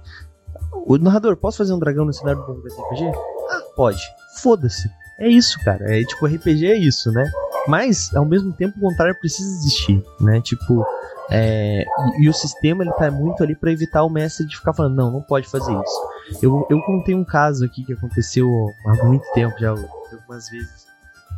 [0.86, 3.10] O narrador, posso fazer um dragão no cenário do movimento RPG?
[3.50, 4.00] Ah, pode.
[4.42, 4.88] Foda-se.
[5.18, 5.96] É isso, cara.
[5.98, 7.24] É tipo, RPG é isso, né?
[7.66, 10.40] Mas, ao mesmo tempo, o contrário precisa existir, né?
[10.40, 10.84] Tipo,
[11.30, 11.84] é,
[12.18, 14.94] e, e o sistema ele tá muito ali pra evitar o mestre de ficar falando,
[14.94, 16.42] não, não pode fazer isso.
[16.42, 18.48] Eu, eu contei um caso aqui que aconteceu
[18.86, 20.84] há muito tempo, já algumas vezes.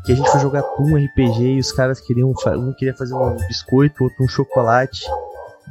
[0.04, 2.30] Que a gente foi jogar um RPG e os caras queriam.
[2.30, 5.04] Um queria fazer um biscoito, outro um chocolate.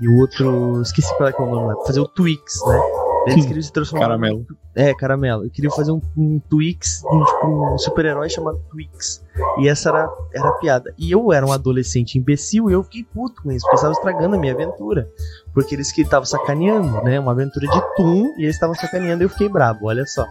[0.02, 0.82] E o outro.
[0.82, 1.86] Esqueci qual é que é o nome lá.
[1.86, 3.05] Fazer o Twix, né?
[3.28, 4.08] Eles queriam se transformar.
[4.08, 4.46] Caramelo.
[4.76, 5.46] É, caramelo.
[5.46, 9.24] Eu queria fazer um, um Twix, um, tipo, um super-herói chamado Twix.
[9.60, 10.94] E essa era, era a piada.
[10.98, 14.36] E eu era um adolescente imbecil e eu fiquei puto com isso, porque estava estragando
[14.36, 15.10] a minha aventura.
[15.54, 17.20] Porque eles que estavam sacaneando, né?
[17.20, 20.26] Uma aventura de Toon e eles estavam sacaneando e eu fiquei brabo, olha só.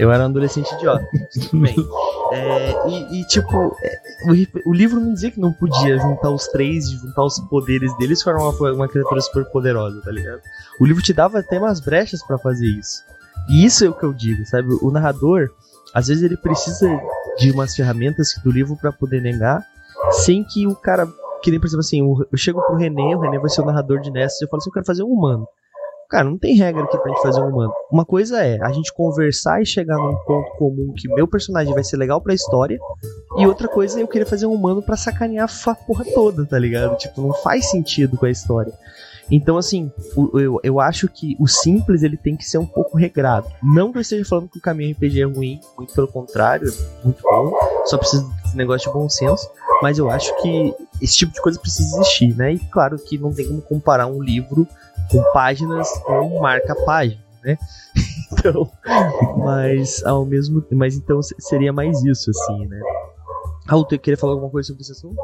[0.00, 1.06] Eu era um adolescente idiota.
[1.32, 1.76] Tudo bem.
[2.32, 3.98] É, e, e, tipo, é,
[4.64, 8.20] o, o livro não dizia que não podia juntar os três, juntar os poderes deles
[8.20, 10.40] e formar uma, uma criatura super poderosa, tá ligado?
[10.80, 13.02] O livro te dava até umas brechas pra fazer isso.
[13.48, 14.68] E isso é o que eu digo, sabe?
[14.80, 15.50] O narrador,
[15.92, 16.88] às vezes ele precisa
[17.36, 19.66] de umas ferramentas do livro pra poder negar,
[20.12, 21.08] sem que o cara.
[21.42, 24.00] Que nem, por exemplo, assim, eu chego pro René, o René vai ser o narrador
[24.00, 25.48] de Nessus, e eu falo assim, eu quero fazer um humano.
[26.10, 27.72] Cara, não tem regra aqui pra gente fazer um humano.
[27.90, 31.84] Uma coisa é a gente conversar e chegar num ponto comum que meu personagem vai
[31.84, 32.78] ser legal pra história,
[33.38, 36.58] e outra coisa é eu querer fazer um humano pra sacanear a porra toda, tá
[36.58, 36.96] ligado?
[36.96, 38.72] Tipo, não faz sentido com a história.
[39.30, 39.92] Então, assim,
[40.34, 43.46] eu, eu acho que o simples ele tem que ser um pouco regrado.
[43.62, 47.04] Não que eu esteja falando que o caminho RPG é ruim, muito pelo contrário, é
[47.04, 47.52] muito bom.
[47.84, 49.48] Só precisa desse negócio de bom senso.
[49.82, 52.52] Mas eu acho que esse tipo de coisa precisa existir, né?
[52.54, 54.66] E claro que não tem como comparar um livro
[55.10, 57.58] com páginas com marca-página, né?
[58.32, 58.70] Então,
[59.38, 62.80] mas ao mesmo mas então se- seria mais isso, assim, né?
[63.66, 65.16] Raul, tu queria falar alguma coisa sobre esse assunto?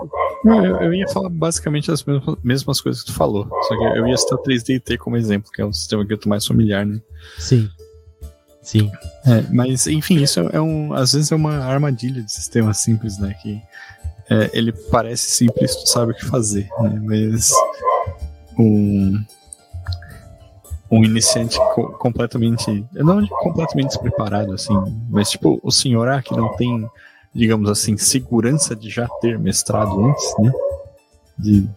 [0.45, 3.49] Não, eu, eu ia falar basicamente as mesmas, mesmas coisas que tu falou.
[3.69, 6.19] Só que eu ia citar o 3DT como exemplo, que é um sistema que eu
[6.19, 7.01] tô mais familiar, né?
[7.39, 7.69] Sim.
[8.61, 8.91] Sim.
[9.25, 10.93] É, mas, enfim, isso é um.
[10.93, 13.35] Às vezes é uma armadilha de sistema simples, né?
[13.41, 13.61] Que
[14.31, 17.01] é, ele parece simples, tu sabe o que fazer, né?
[17.03, 17.51] Mas
[18.59, 19.23] um.
[20.91, 22.87] Um iniciante co- completamente.
[22.93, 24.73] Não completamente despreparado, assim,
[25.11, 26.89] mas tipo, o senhor A que não tem,
[27.35, 30.53] digamos assim, segurança de já ter mestrado antes, né?
[31.37, 31.69] De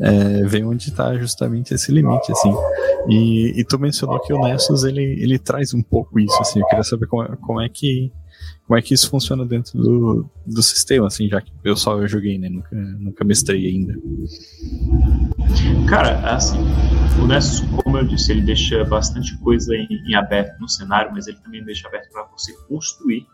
[0.00, 2.54] é, ver onde está justamente esse limite, assim.
[3.08, 6.60] E, e tu mencionou que o Nessus ele, ele traz um pouco isso, assim.
[6.60, 8.10] Eu queria saber como, é- como é que
[8.66, 12.36] como é que isso funciona dentro do, do sistema, assim, já que eu só joguei,
[12.36, 12.48] né?
[12.48, 13.94] Nunca, nunca mestrei ainda.
[15.88, 16.58] Cara, assim,
[17.22, 21.28] o Nessus, como eu disse, ele deixa bastante coisa em, em aberto no cenário, mas
[21.28, 23.24] ele também deixa aberto para você construir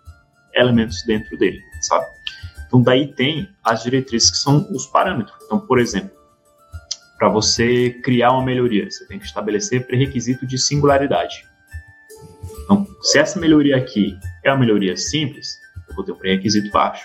[0.55, 2.05] elementos dentro dele, sabe?
[2.67, 5.37] Então daí tem as diretrizes que são os parâmetros.
[5.45, 6.11] Então, por exemplo,
[7.19, 11.45] para você criar uma melhoria, você tem que estabelecer pré-requisito de singularidade.
[12.73, 15.59] Então, se essa melhoria aqui é uma melhoria simples,
[15.89, 17.05] eu vou ter um pré-requisito baixo.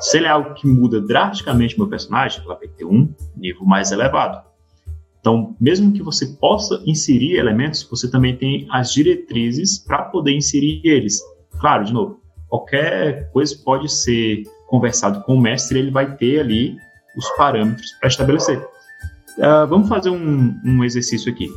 [0.00, 3.90] Se ele é algo que muda drasticamente meu personagem, ela vai ter um nível mais
[3.90, 4.40] elevado.
[5.18, 10.80] Então, mesmo que você possa inserir elementos, você também tem as diretrizes para poder inserir
[10.84, 11.20] eles.
[11.60, 16.76] Claro, de novo, qualquer coisa pode ser conversado com o mestre, ele vai ter ali
[17.16, 18.64] os parâmetros para estabelecer.
[19.40, 21.48] Ah, vamos fazer um, um exercício aqui.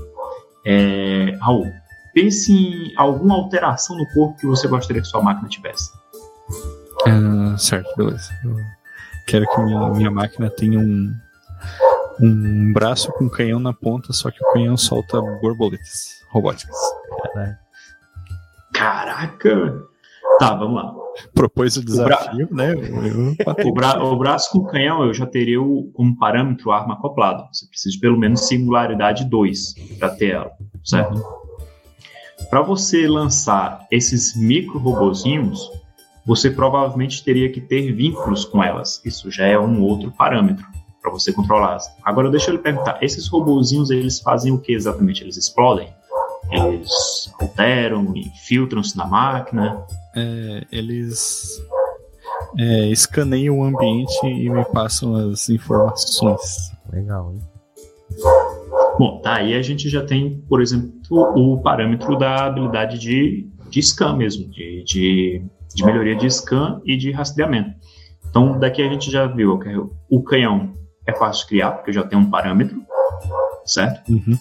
[0.65, 1.71] É, Raul,
[2.15, 5.91] pense em alguma alteração no corpo que você gostaria que sua máquina tivesse.
[7.05, 8.29] Ah, certo, beleza.
[8.43, 8.55] Eu
[9.27, 11.13] quero que minha, minha máquina tenha um,
[12.21, 16.75] um braço com canhão na ponta, só que o canhão solta borboletas robóticas.
[17.33, 17.57] Caralho.
[18.73, 19.83] Caraca!
[20.39, 20.93] Tá, vamos lá.
[21.33, 22.73] Propôs o desafio, né?
[22.73, 26.95] Eu, O, bra- o braço com canhão eu já teria o, como parâmetro a arma
[26.95, 27.47] acoplada.
[27.53, 30.51] Você precisa de pelo menos singularidade 2 para ter ela,
[30.83, 31.23] certo?
[32.49, 35.71] Para você lançar esses micro robozinhos,
[36.25, 39.01] você provavelmente teria que ter vínculos com elas.
[39.05, 40.65] Isso já é um outro parâmetro
[41.01, 41.85] para você controlá-las.
[42.03, 45.23] Agora deixa eu lhe perguntar, esses robozinhos eles fazem o que exatamente?
[45.23, 45.93] Eles explodem?
[46.51, 49.85] Eles alteram, infiltram-se na máquina?
[50.15, 51.61] é, eles
[52.57, 56.71] é, escaneiam o ambiente e me passam as informações.
[56.91, 57.41] Legal, hein?
[58.97, 63.81] Bom, tá, aí a gente já tem, por exemplo, o parâmetro da habilidade de, de
[63.81, 65.41] scan mesmo, de, de,
[65.73, 67.75] de melhoria de scan e de rastreamento.
[68.29, 69.69] Então, daqui a gente já viu que
[70.09, 70.73] o canhão
[71.07, 72.81] é fácil de criar, porque eu já tenho um parâmetro.
[73.65, 74.11] certo?
[74.11, 74.37] Uhum.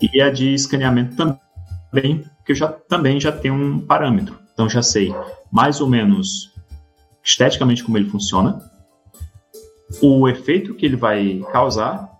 [0.00, 4.38] E a de escaneamento também, que eu já, também já tenho um parâmetro.
[4.52, 5.14] Então já sei
[5.50, 6.52] mais ou menos
[7.24, 8.60] esteticamente como ele funciona,
[10.00, 12.10] o efeito que ele vai causar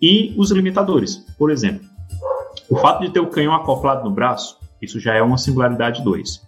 [0.00, 1.16] e os limitadores.
[1.38, 1.86] Por exemplo,
[2.68, 6.46] o fato de ter o canhão acoplado no braço, isso já é uma singularidade 2.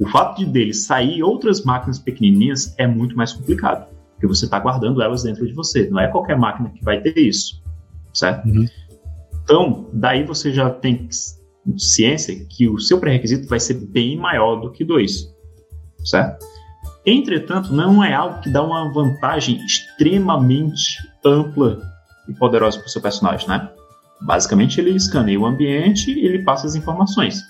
[0.00, 4.58] O fato de dele sair outras máquinas pequenininhas é muito mais complicado, porque você está
[4.58, 5.88] guardando elas dentro de você.
[5.88, 7.62] Não é qualquer máquina que vai ter isso,
[8.12, 8.48] certo?
[8.48, 8.66] Uhum.
[9.44, 11.08] Então, daí você já tem
[11.76, 15.32] ciência que o seu pré-requisito vai ser bem maior do que dois,
[16.04, 16.44] certo?
[17.04, 21.80] Entretanto, não é algo que dá uma vantagem extremamente ampla
[22.28, 23.70] e poderosa para o seu personagem, né?
[24.20, 27.42] Basicamente, ele escaneia o ambiente e ele passa as informações.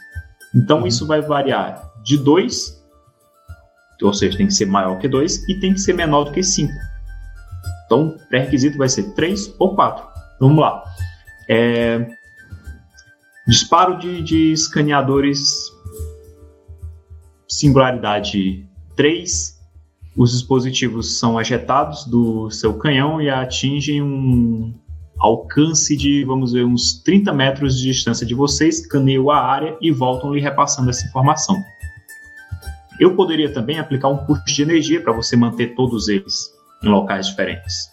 [0.55, 0.87] Então, uhum.
[0.87, 2.81] isso vai variar de 2,
[4.03, 6.43] ou seja, tem que ser maior que 2, e tem que ser menor do que
[6.43, 6.73] 5.
[7.87, 10.07] Então, o pré-requisito vai ser 3 ou 4.
[10.41, 10.83] Vamos lá.
[11.49, 12.07] É...
[13.47, 15.73] Disparo de, de escaneadores
[17.51, 18.65] singularidade
[18.97, 19.59] 3.
[20.17, 24.73] Os dispositivos são ejetados do seu canhão e atingem um
[25.21, 29.91] alcance de, vamos ver, uns 30 metros de distância de vocês, escaneiam a área e
[29.91, 31.63] voltam lhe repassando essa informação.
[32.99, 36.51] Eu poderia também aplicar um custo de energia para você manter todos eles
[36.83, 37.89] em locais diferentes.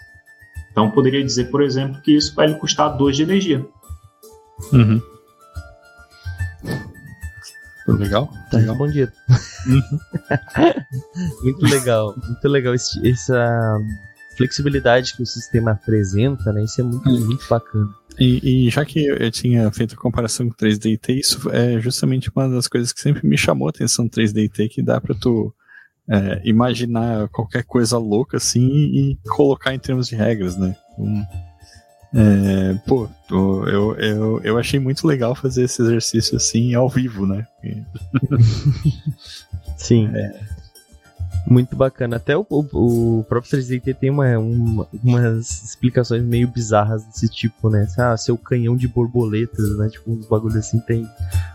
[0.71, 3.65] Então, poderia dizer, por exemplo, que isso vai lhe custar 2 de energia.
[4.71, 5.01] Uhum.
[7.87, 8.29] Legal.
[8.51, 8.75] Tá legal.
[8.75, 9.11] respondido.
[11.41, 12.13] muito legal.
[12.17, 13.79] Muito legal esse, essa
[14.37, 16.63] flexibilidade que o sistema apresenta, né?
[16.63, 17.25] Isso é muito, Uhum.
[17.25, 17.89] muito bacana.
[18.19, 22.47] E, e já que eu, tinha feito a comparação com 3DT, isso é justamente uma
[22.49, 25.53] das coisas que sempre me chamou a atenção no 3DT, que dá pra tu
[26.09, 30.75] é, imaginar qualquer coisa louca assim e colocar em termos de regras, né?
[30.97, 31.27] Então,
[32.15, 37.45] é, pô, eu, eu, eu achei muito legal fazer esse exercício assim ao vivo, né?
[39.77, 40.09] Sim.
[41.49, 42.17] Muito bacana.
[42.17, 47.69] Até o, o, o próprio 3DT tem uma, uma- umas explicações meio bizarras desse tipo,
[47.69, 47.87] né?
[47.97, 49.87] Ah, seu canhão de borboletas, né?
[49.89, 51.07] Tipo, uns bagulhos assim tem.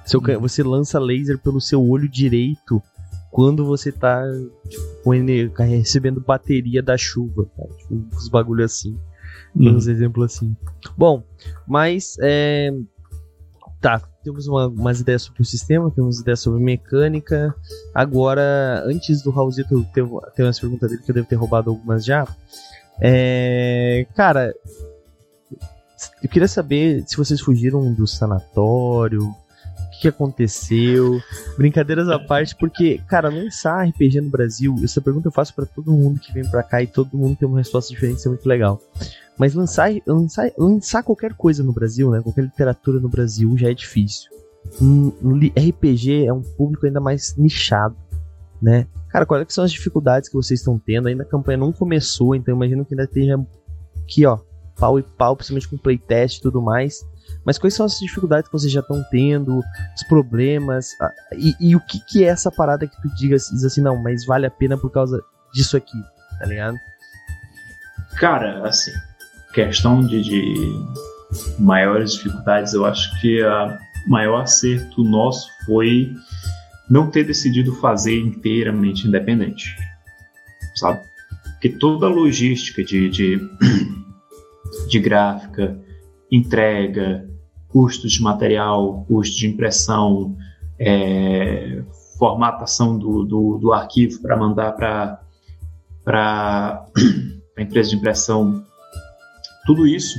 [0.07, 2.83] Seu canhão, você lança laser pelo seu olho direito
[3.31, 4.23] quando você tá
[4.69, 5.11] tipo,
[5.59, 7.69] recebendo bateria da chuva, cara.
[7.77, 8.99] Tipo, uns bagulhos assim.
[9.55, 10.57] Uns exemplos assim.
[10.97, 11.23] Bom,
[11.67, 12.73] mas é,
[13.83, 17.55] tá, temos uma- umas ideias sobre o sistema, temos ideias sobre mecânica.
[17.93, 22.05] Agora, antes do Raulzito ter, ter umas perguntas dele, que eu devo ter roubado algumas
[22.05, 22.27] já.
[23.01, 24.55] É, cara,
[26.23, 29.35] eu queria saber se vocês fugiram do sanatório,
[30.03, 31.21] que, aconteceu.
[31.57, 35.93] Brincadeiras à parte, porque, cara, lançar RPG no Brasil, essa pergunta eu faço pra todo
[35.93, 38.47] mundo que vem pra cá e todo mundo tem uma resposta diferente, isso é muito
[38.47, 38.81] legal.
[39.39, 42.21] Mas lançar, lançar, lançar qualquer coisa no Brasil, né?
[42.21, 44.31] Qualquer literatura no Brasil já é difícil.
[45.57, 47.97] RPG é um público ainda mais nichado,
[48.61, 48.87] né?
[49.09, 51.09] Cara, quais que são as dificuldades que vocês estão tendo?
[51.09, 53.39] Ainda a campanha não começou, então imagino que ainda esteja
[54.03, 54.39] aqui, ó,
[54.79, 57.05] pau e pau, principalmente com playtest e tudo mais.
[57.45, 60.91] Mas quais são as dificuldades que vocês já estão tendo, os problemas,
[61.37, 64.25] e, e o que, que é essa parada que tu diga, diz assim, não, mas
[64.25, 65.99] vale a pena por causa disso aqui,
[66.39, 66.77] tá ligado?
[68.17, 68.93] Cara, assim,
[69.53, 70.55] questão de, de
[71.59, 76.15] maiores dificuldades, eu acho que a maior acerto nosso foi
[76.89, 79.77] não ter decidido fazer inteiramente independente,
[80.75, 81.01] sabe?
[81.53, 83.41] Porque toda a logística de, de,
[84.89, 85.79] de gráfica,
[86.31, 87.29] entrega,
[87.73, 90.37] custos de material, custo de impressão,
[90.79, 91.83] é,
[92.19, 94.73] formatação do, do, do arquivo para mandar
[96.05, 96.87] para
[97.57, 98.65] a empresa de impressão,
[99.67, 100.19] tudo isso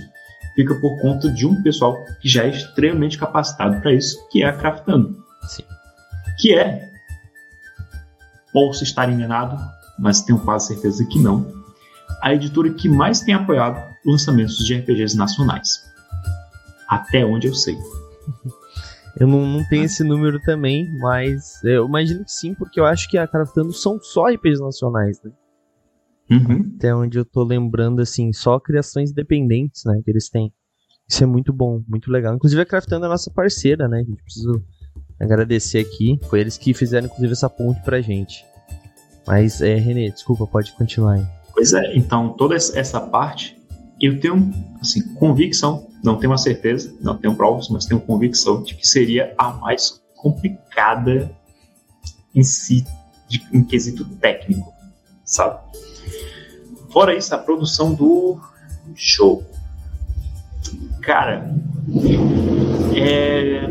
[0.55, 4.47] fica por conta de um pessoal que já é extremamente capacitado para isso, que é
[4.47, 5.23] a Craftando.
[5.47, 5.63] Sim.
[6.39, 6.89] Que é,
[8.51, 9.57] posso estar enganado,
[9.99, 11.51] mas tenho quase certeza que não,
[12.21, 15.92] a editora que mais tem apoiado lançamentos de RPGs nacionais.
[16.87, 17.77] Até onde eu sei.
[19.15, 23.07] Eu não, não tenho esse número também, mas eu imagino que sim, porque eu acho
[23.07, 25.31] que a Craftando são só RPGs nacionais, né?
[26.31, 26.73] Uhum.
[26.77, 30.51] Até onde eu tô lembrando, assim, só criações independentes, né, que eles têm.
[31.07, 32.33] Isso é muito bom, muito legal.
[32.33, 33.99] Inclusive a Craftando é a nossa parceira, né?
[33.99, 34.59] A gente precisa
[35.21, 36.17] agradecer aqui.
[36.27, 38.43] Foi eles que fizeram, inclusive, essa ponte pra gente.
[39.27, 41.25] Mas, é, Renê, desculpa, pode continuar aí.
[41.53, 43.55] Pois é, então toda essa- essa parte
[44.03, 44.51] eu tenho
[44.81, 49.33] assim convicção, não tenho uma certeza, não tenho provas, mas tenho convicção de que seria
[49.37, 51.33] a mais complicada
[52.35, 52.85] em si,
[53.29, 54.73] de, em quesito técnico,
[55.23, 55.61] sabe?
[56.91, 58.41] Fora isso, a produção do
[58.93, 59.45] jogo.
[61.01, 61.55] Cara,
[62.93, 63.63] é...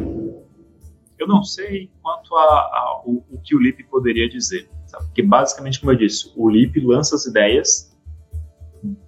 [1.18, 4.66] eu não sei quanto a, a o, o, que o Lip poderia dizer.
[4.86, 5.04] Sabe?
[5.06, 7.91] Porque basicamente, como eu disse, o Lip lança as ideias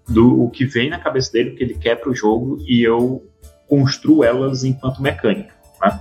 [0.08, 2.82] do o que vem na cabeça dele, o que ele quer para o jogo, e
[2.82, 3.26] eu
[3.68, 5.54] construo elas enquanto mecânica.
[5.82, 6.00] Né?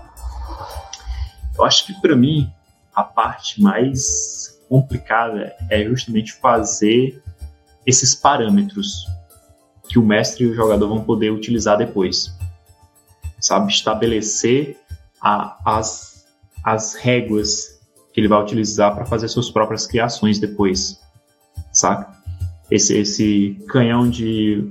[1.57, 2.51] Eu acho que para mim
[2.93, 7.21] a parte mais complicada é justamente fazer
[7.85, 9.05] esses parâmetros
[9.87, 12.33] que o mestre e o jogador vão poder utilizar depois.
[13.39, 13.71] Sabe?
[13.71, 14.77] Estabelecer
[15.21, 16.25] a, as,
[16.63, 17.81] as réguas
[18.13, 20.99] que ele vai utilizar para fazer suas próprias criações depois.
[21.71, 22.22] Saca?
[22.73, 24.67] Esse, esse canhão de,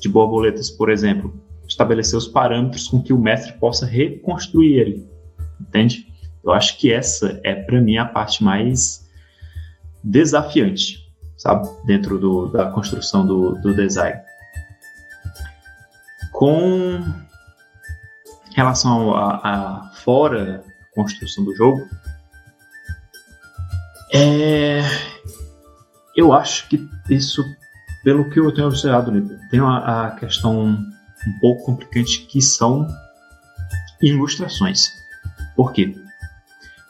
[0.00, 1.32] de borboletas, por exemplo,
[1.68, 5.08] estabelecer os parâmetros com que o mestre possa reconstruir ele.
[5.60, 6.12] Entende?
[6.42, 9.08] Eu acho que essa é, para mim, a parte mais
[10.02, 11.68] desafiante, sabe?
[11.86, 14.20] Dentro do, da construção do, do design.
[16.32, 17.04] Com
[18.56, 21.88] relação a, a fora construção do jogo,
[24.12, 24.82] é,
[26.18, 27.44] eu acho que isso,
[28.02, 29.12] pelo que eu tenho observado,
[29.50, 32.86] tem a, a questão um pouco complicante que são
[34.00, 34.88] ilustrações.
[35.56, 35.94] Por quê?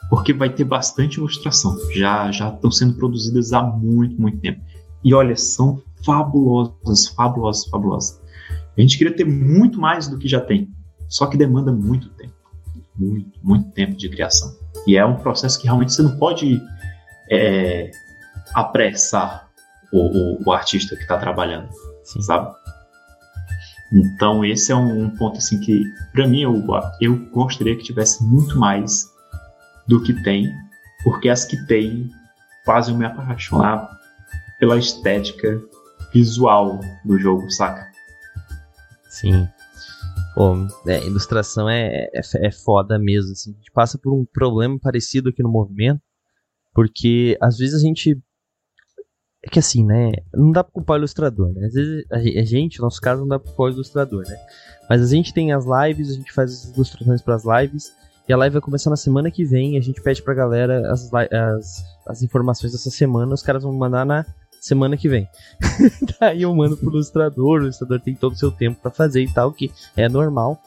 [0.09, 1.77] porque vai ter bastante ilustração.
[1.93, 4.59] Já já estão sendo produzidas há muito, muito tempo.
[5.03, 8.21] E olha, são fabulosas, fabulosas, fabulosas.
[8.77, 10.69] A gente queria ter muito mais do que já tem,
[11.07, 12.33] só que demanda muito tempo,
[12.97, 14.51] muito, muito tempo de criação.
[14.87, 16.59] E é um processo que realmente você não pode
[17.29, 17.91] é,
[18.53, 19.49] apressar
[19.91, 21.69] o, o, o, artista que está trabalhando,
[22.03, 22.21] Sim.
[22.21, 22.53] sabe?
[23.91, 25.83] Então esse é um, um ponto assim que,
[26.13, 26.63] para mim, eu,
[27.01, 29.05] eu gostaria que tivesse muito mais
[29.87, 30.53] do que tem,
[31.03, 32.09] porque as que tem
[32.65, 33.89] fazem me apaixonar
[34.59, 35.59] pela estética
[36.13, 37.89] visual do jogo, saca?
[39.09, 39.47] Sim.
[40.35, 40.55] Pô,
[40.87, 43.31] é, ilustração é, é, é foda mesmo.
[43.31, 43.51] Assim.
[43.51, 46.01] A gente passa por um problema parecido aqui no movimento,
[46.73, 48.17] porque às vezes a gente.
[49.41, 50.11] É que assim, né?
[50.33, 51.67] Não dá pra culpar o ilustrador, né?
[51.67, 54.35] Às vezes a gente, no nosso caso, não dá pra culpar o ilustrador, né?
[54.89, 57.93] Mas a gente tem as lives, a gente faz as ilustrações para as lives,
[58.27, 59.77] e a live vai começar na semana que vem.
[59.77, 63.33] A gente pede pra galera as, as, as informações dessa semana.
[63.33, 64.23] Os caras vão mandar na
[64.61, 65.27] semana que vem.
[66.19, 67.59] Daí eu mando pro ilustrador.
[67.59, 70.61] O ilustrador tem todo o seu tempo para fazer e tal, que é normal.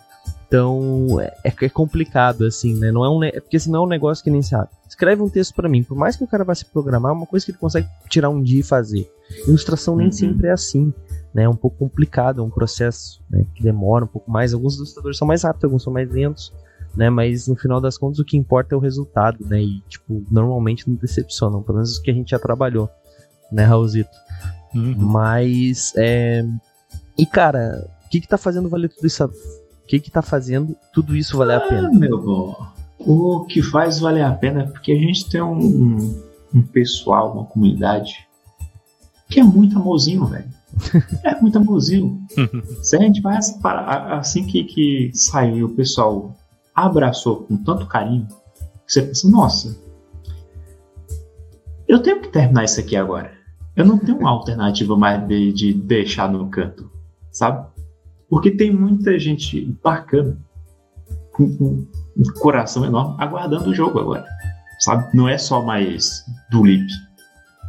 [0.52, 2.92] Então é, é complicado, assim, né?
[2.92, 4.68] Não é um, é porque senão é um negócio que nem sabe.
[4.86, 5.82] Escreve um texto para mim.
[5.82, 8.28] Por mais que o cara vá se programar, é uma coisa que ele consegue tirar
[8.28, 9.10] um dia e fazer.
[9.46, 10.12] Ilustração nem uhum.
[10.12, 10.92] sempre é assim.
[11.32, 14.52] Né, é um pouco complicado, é um processo né, que demora um pouco mais.
[14.52, 16.52] Alguns ilustradores são mais rápidos, alguns são mais lentos
[16.94, 17.08] né?
[17.10, 19.62] Mas no final das contas o que importa é o resultado, né?
[19.62, 22.88] E, tipo, normalmente não decepcionam, pelo menos o que a gente já trabalhou,
[23.50, 24.10] né, Raulzito?
[24.74, 24.94] Uhum.
[24.98, 26.44] Mas, é...
[27.16, 29.28] E, cara, o que que tá fazendo valer tudo isso?
[29.82, 31.90] O que que tá fazendo tudo isso valer ah, a pena?
[31.90, 32.56] meu bom,
[32.98, 36.22] o que faz valer a pena é porque a gente tem um, um,
[36.54, 38.26] um pessoal, uma comunidade
[39.28, 40.48] que é muito amorzinho, velho.
[41.24, 42.20] É muito amorzinho.
[42.82, 46.34] Se a gente vai assim que, que saiu o pessoal
[46.74, 48.26] abraçou com tanto carinho
[48.86, 49.78] que você pensa, nossa,
[51.86, 53.32] eu tenho que terminar isso aqui agora.
[53.76, 56.90] Eu não tenho uma alternativa mais de, de deixar no canto,
[57.30, 57.66] sabe?
[58.32, 60.38] Porque tem muita gente bacana,
[61.34, 61.44] com,
[62.16, 64.24] um coração enorme, aguardando o jogo agora,
[64.80, 65.14] sabe?
[65.14, 66.90] Não é só mais do Lip,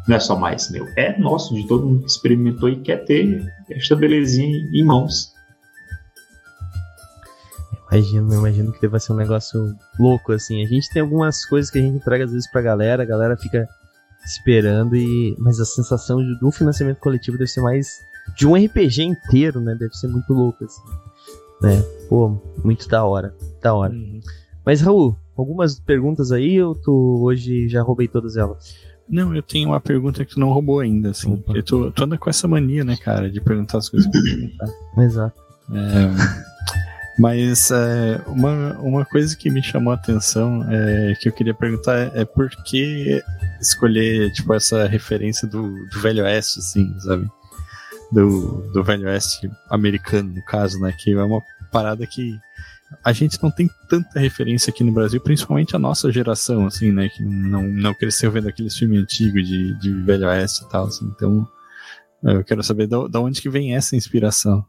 [0.07, 3.45] não é só mais meu, é nosso, de todo mundo que experimentou e quer ter
[3.71, 5.33] esta belezinha em mãos.
[7.91, 10.63] Imagino, imagino que deve ser um negócio louco, assim.
[10.63, 13.35] A gente tem algumas coisas que a gente entrega às vezes pra galera, a galera
[13.35, 13.67] fica
[14.25, 15.35] esperando e.
[15.39, 18.12] Mas a sensação do financiamento coletivo deve ser mais.
[18.35, 19.75] De um RPG inteiro, né?
[19.79, 20.81] Deve ser muito louco, assim.
[21.61, 21.81] Né?
[22.09, 23.35] Pô, muito da hora.
[23.61, 23.93] Da hora.
[23.93, 24.19] Uhum.
[24.65, 28.75] Mas, Raul, algumas perguntas aí ou tu hoje já roubei todas elas?
[29.09, 31.33] Não, eu tenho uma pergunta que tu não roubou ainda, assim.
[31.33, 31.53] Opa.
[31.53, 34.67] Eu tô, tô com essa mania, né, cara, de perguntar as coisas pra perguntar.
[34.97, 35.41] Exato.
[35.71, 36.53] É.
[37.19, 41.97] Mas é, uma, uma coisa que me chamou a atenção, é, que eu queria perguntar,
[41.97, 43.21] é, é por que
[43.61, 47.29] escolher tipo, essa referência do, do Velho Oeste, assim, sabe?
[48.13, 50.93] Do, do Velho Oeste americano, no caso, né?
[50.97, 51.41] Que é uma
[51.71, 52.37] parada que
[53.03, 57.09] a gente não tem tanta referência aqui no Brasil, principalmente a nossa geração, assim, né?
[57.09, 61.05] Que não, não cresceu vendo aqueles filmes antigos de, de Velho Oeste e tal, assim.
[61.15, 61.47] Então,
[62.23, 64.65] eu quero saber da, da onde que vem essa inspiração.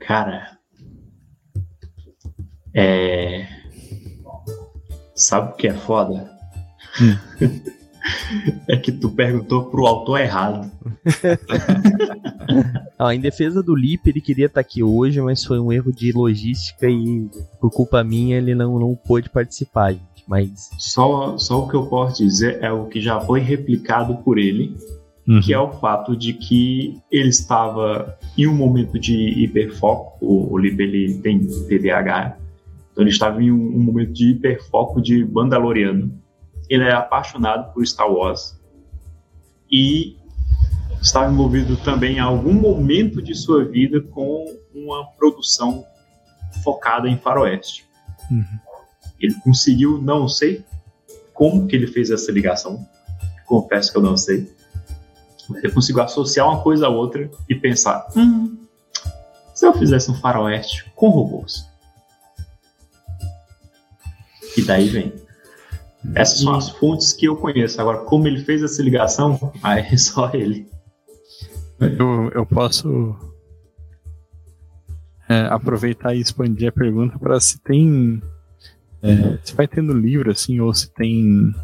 [0.00, 0.58] Cara,
[2.74, 3.48] é.
[5.14, 6.30] Sabe o que é foda?
[7.00, 7.66] Hum.
[8.68, 10.70] é que tu perguntou pro autor errado.
[12.98, 16.12] Ó, em defesa do Lipe, ele queria estar aqui hoje, mas foi um erro de
[16.12, 17.28] logística e
[17.60, 20.24] por culpa minha ele não, não pôde participar, gente.
[20.26, 20.70] Mas.
[20.78, 24.76] Só, só o que eu posso dizer é o que já foi replicado por ele,
[25.26, 25.40] uhum.
[25.40, 30.18] que é o fato de que ele estava em um momento de hiperfoco.
[30.20, 32.38] O, o Lipe ele tem TDAH,
[32.90, 36.25] então ele estava em um, um momento de hiperfoco de Mandaloriano.
[36.68, 38.58] Ele é apaixonado por Star Wars
[39.70, 40.16] e
[41.00, 44.44] estava envolvido também em algum momento de sua vida com
[44.74, 45.84] uma produção
[46.62, 47.86] focada em faroeste.
[48.30, 48.44] Uhum.
[49.20, 50.64] Ele conseguiu, não sei
[51.32, 52.86] como que ele fez essa ligação,
[53.46, 54.52] confesso que eu não sei.
[55.54, 58.58] Ele conseguiu associar uma coisa a outra e pensar: hum,
[59.54, 61.64] se eu fizesse um faroeste com robôs?
[64.56, 65.25] E daí vem.
[66.14, 67.80] Essas são as fontes que eu conheço.
[67.80, 70.68] Agora, como ele fez essa ligação, aí é só ele.
[71.80, 73.14] Eu, eu posso
[75.28, 78.22] é, aproveitar e expandir a pergunta para se tem.
[79.02, 81.54] É, se vai tendo livro assim, ou se tem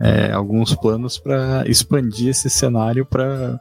[0.00, 3.60] é, alguns planos para expandir esse cenário para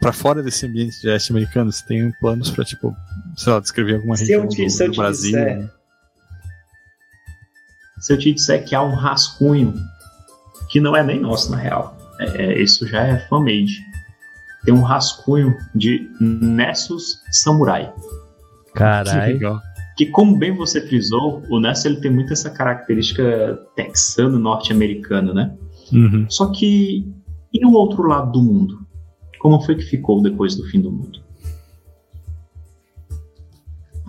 [0.00, 2.94] para fora desse ambiente de leste americano, se tem planos para tipo,
[3.36, 5.30] sei lá, descrever alguma se região te, do, do Brasil.
[5.30, 5.70] Disser, né?
[8.00, 9.74] Se eu te disser que há um rascunho
[10.70, 13.88] que não é nem nosso na real, é, é isso já é fan-made
[14.68, 17.90] tem um rascunho de Nessus Samurai.
[18.74, 19.60] Caralho.
[19.96, 25.56] Que, como bem você frisou, o Nessus ele tem muito essa característica texano-norte-americana, né?
[25.90, 26.26] Uhum.
[26.28, 27.10] Só que
[27.50, 28.86] e o outro lado do mundo?
[29.38, 31.18] Como foi que ficou depois do fim do mundo?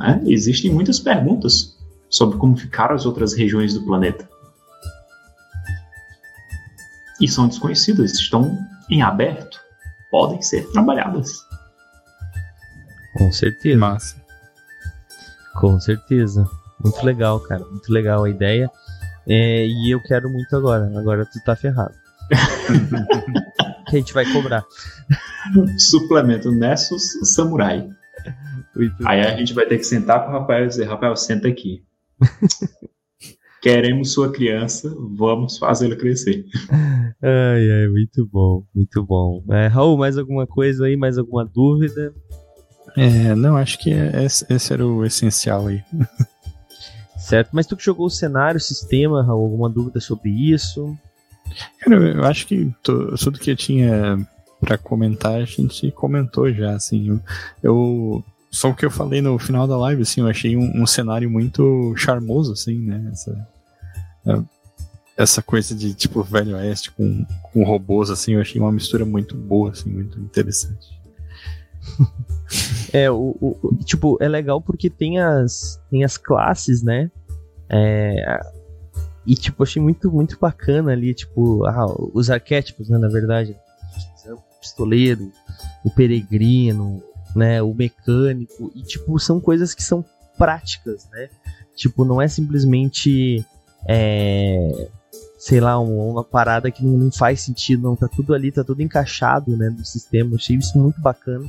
[0.02, 1.79] É, existem muitas perguntas
[2.10, 4.28] sobre como ficaram as outras regiões do planeta.
[7.22, 8.58] E são desconhecidas, estão
[8.90, 9.60] em aberto
[10.10, 11.46] podem ser trabalhadas.
[13.18, 13.78] Com certeza.
[13.78, 14.16] Massa.
[15.56, 16.50] Com certeza.
[16.84, 17.64] Muito legal, cara.
[17.66, 18.70] Muito legal a ideia.
[19.28, 20.86] É, e eu quero muito agora.
[20.98, 21.94] Agora tu tá ferrado.
[23.90, 24.64] que a gente vai cobrar.
[25.78, 27.90] Suplemento Nessus Samurai.
[28.76, 29.28] Muito Aí bom.
[29.28, 31.84] a gente vai ter que sentar com o Rafael e dizer: Rafael, senta aqui.
[33.62, 36.46] Queremos sua criança, vamos fazê-la crescer.
[37.22, 39.44] Ai, ai, muito bom, muito bom.
[39.50, 42.14] É, Raul, mais alguma coisa aí, mais alguma dúvida?
[42.96, 45.84] É, não, acho que é, esse era o essencial aí.
[47.20, 50.98] Certo, mas tu que jogou o cenário, o sistema, Raul, alguma dúvida sobre isso?
[51.80, 54.18] Cara, eu acho que tudo que eu tinha
[54.60, 57.10] para comentar, a gente comentou já, assim.
[57.10, 57.20] Eu,
[57.62, 60.88] eu, só o que eu falei no final da live, assim, eu achei um, um
[60.88, 63.10] cenário muito charmoso, assim, né?
[63.12, 63.48] Essa,
[64.26, 64.44] é,
[65.18, 69.36] essa coisa de tipo Velho Oeste com, com robôs, assim, eu achei uma mistura muito
[69.36, 71.00] boa, assim, muito interessante.
[72.94, 77.12] é, o, o, tipo, é legal porque tem as, tem as classes, né?
[77.70, 78.40] É,
[79.26, 83.56] e, tipo, achei muito, muito bacana ali, tipo, ah, os arquétipos, né, na verdade.
[84.28, 85.32] O pistoleiro,
[85.86, 87.02] o peregrino,
[87.36, 90.04] né, o mecânico, e, tipo, são coisas que são
[90.38, 91.30] práticas, né?
[91.76, 93.46] Tipo, não é simplesmente
[93.88, 94.90] é,
[95.38, 97.96] sei lá, uma, parada que não, faz sentido, não.
[97.96, 100.36] Tá tudo ali, tá tudo encaixado, né, no sistema.
[100.36, 101.46] achei isso muito bacana.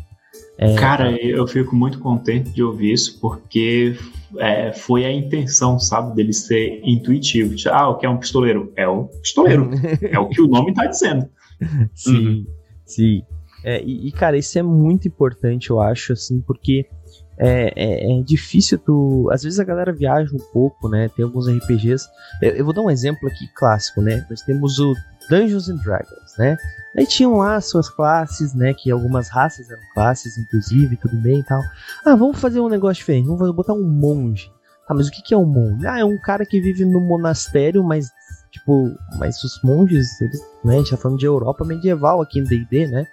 [0.56, 3.96] É, Cara, eu fico muito contente de ouvir isso, porque
[4.38, 7.54] é, foi a intenção, sabe, dele ser intuitivo.
[7.68, 8.72] Ah, o que é um pistoleiro?
[8.76, 9.70] É o pistoleiro.
[10.02, 11.28] é o que o nome tá dizendo.
[11.94, 12.46] Sim, uhum.
[12.86, 13.22] sim.
[13.64, 16.86] É, e, e, cara, isso é muito importante, eu acho, assim, porque
[17.42, 19.30] é, é, é, difícil tu.
[19.32, 21.08] Às vezes a galera viaja um pouco, né?
[21.16, 22.06] Tem alguns RPGs.
[22.42, 24.26] Eu, eu, vou dar um exemplo aqui clássico, né?
[24.28, 24.94] Nós temos o
[25.30, 26.58] Dungeons and Dragons, né?
[26.94, 28.74] Aí tinham lá suas classes, né?
[28.74, 31.62] Que algumas raças eram classes, inclusive, tudo bem e tal.
[32.04, 33.26] Ah, vamos fazer um negócio diferente.
[33.26, 34.52] Vamos botar um monge.
[34.86, 35.86] Ah, mas o que, que é um monge?
[35.86, 38.10] Ah, é um cara que vive no monastério, mas
[38.50, 42.46] tipo, mas os monges, eles, né, a gente tá falando de Europa medieval aqui no
[42.46, 43.06] D&D, né?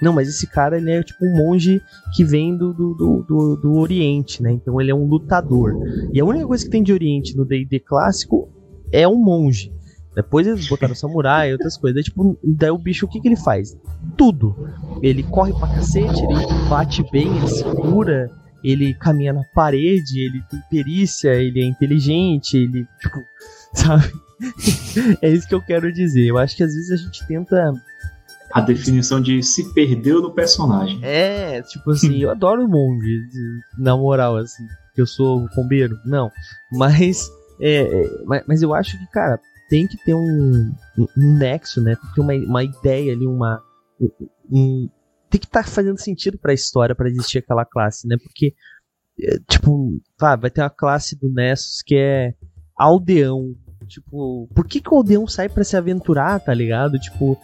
[0.00, 1.82] Não, mas esse cara ele é tipo um monge
[2.14, 4.52] que vem do, do, do, do, Oriente, né?
[4.52, 5.74] Então ele é um lutador.
[6.12, 8.48] E a única coisa que tem de Oriente no D&D clássico
[8.92, 9.72] é um monge.
[10.14, 12.04] Depois eles botaram samurai e outras coisas.
[12.04, 13.76] Tipo, daí o bicho, o que, que ele faz?
[14.16, 14.56] Tudo.
[15.02, 18.30] Ele corre pra cacete, ele bate bem, ele se cura,
[18.62, 23.18] ele caminha na parede, ele tem perícia, ele é inteligente, ele, tipo,
[23.74, 24.12] sabe?
[25.22, 26.26] é isso que eu quero dizer.
[26.26, 27.72] Eu acho que às vezes a gente tenta
[28.52, 30.98] a definição de se perdeu no personagem.
[31.02, 33.20] É, tipo assim, eu adoro o monge,
[33.78, 36.30] na moral, assim, que eu sou bombeiro, não.
[36.72, 37.30] Mas,
[37.60, 41.94] é, é, mas, mas, eu acho que, cara, tem que ter um, um nexo, né?
[41.94, 43.62] Tem que ter uma, uma ideia ali, uma,
[44.50, 44.88] um,
[45.30, 48.16] tem que estar tá fazendo sentido para a história para existir aquela classe, né?
[48.20, 48.52] Porque
[49.22, 52.34] é, tipo, tá, vai ter uma classe do Nessus que é
[52.76, 53.54] aldeão.
[53.90, 56.96] Tipo, por que, que o aldeão sai para se aventurar, tá ligado?
[56.96, 57.36] Tipo.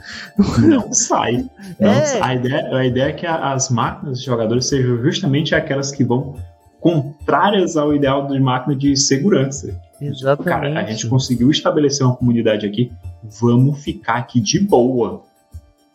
[0.61, 1.45] Não sai.
[1.81, 2.21] Não é.
[2.23, 6.37] A, ideia, a ideia é que as máquinas de jogadores sejam justamente aquelas que vão
[6.79, 9.77] contrárias ao ideal de máquina de segurança.
[10.01, 10.49] Exatamente.
[10.49, 12.93] Cara, a gente conseguiu estabelecer uma comunidade aqui.
[13.41, 15.25] Vamos ficar aqui de boa.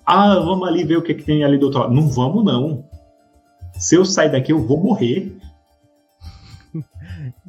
[0.06, 1.94] Ah, vamos ali ver o que, que tem ali do outro lado.
[1.94, 2.84] Não vamos, não.
[3.80, 5.34] Se eu sair daqui, eu vou morrer.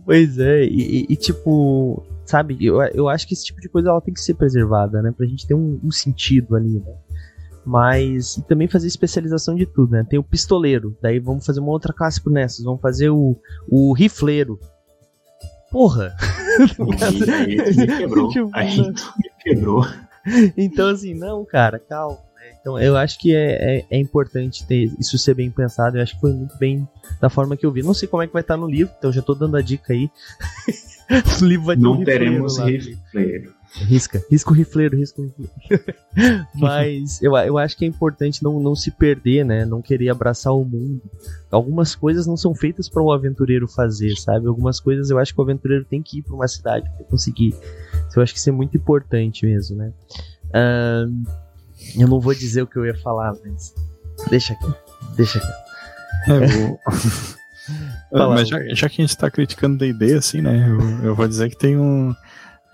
[0.05, 4.01] Pois é, e, e, tipo, sabe, eu, eu acho que esse tipo de coisa ela
[4.01, 5.13] tem que ser preservada, né?
[5.17, 6.95] Pra gente ter um, um sentido ali, né?
[7.65, 10.07] Mas e também fazer especialização de tudo, né?
[10.09, 13.37] Tem o pistoleiro, daí vamos fazer uma outra classe pro Nessus, vamos fazer o,
[13.69, 14.59] o rifleiro.
[15.71, 16.15] Porra!
[17.01, 18.29] Aí, aí me quebrou.
[18.31, 18.95] tipo, aí me
[19.41, 19.87] quebrou.
[20.55, 22.19] Então, assim, não, cara, calma.
[22.37, 22.57] Né?
[22.61, 25.97] Então, eu acho que é, é, é, importante ter isso ser bem pensado.
[25.97, 26.87] Eu acho que foi muito bem
[27.21, 27.83] da forma que eu vi.
[27.83, 29.93] Não sei como é que vai estar no livro, então já tô dando a dica
[29.93, 30.11] aí.
[31.83, 33.53] Não um teremos rifleiro.
[33.75, 35.97] Risca, risca o rifleiro, risca o rifleiro.
[36.55, 39.65] Mas eu, eu acho que é importante não, não se perder, né?
[39.65, 41.01] Não querer abraçar o mundo.
[41.51, 44.47] Algumas coisas não são feitas para o aventureiro fazer, sabe?
[44.47, 47.55] Algumas coisas eu acho que o aventureiro tem que ir para uma cidade para conseguir.
[47.93, 49.93] Então, eu acho que isso é muito importante mesmo, né?
[50.49, 51.23] Uh,
[51.99, 53.75] eu não vou dizer o que eu ia falar, mas
[54.29, 54.75] deixa aqui,
[55.17, 56.31] deixa aqui.
[56.31, 56.79] É, vou...
[58.13, 61.49] mas já, já, que a gente tá criticando D&D, assim, né, eu, eu, vou dizer
[61.51, 62.15] que tem um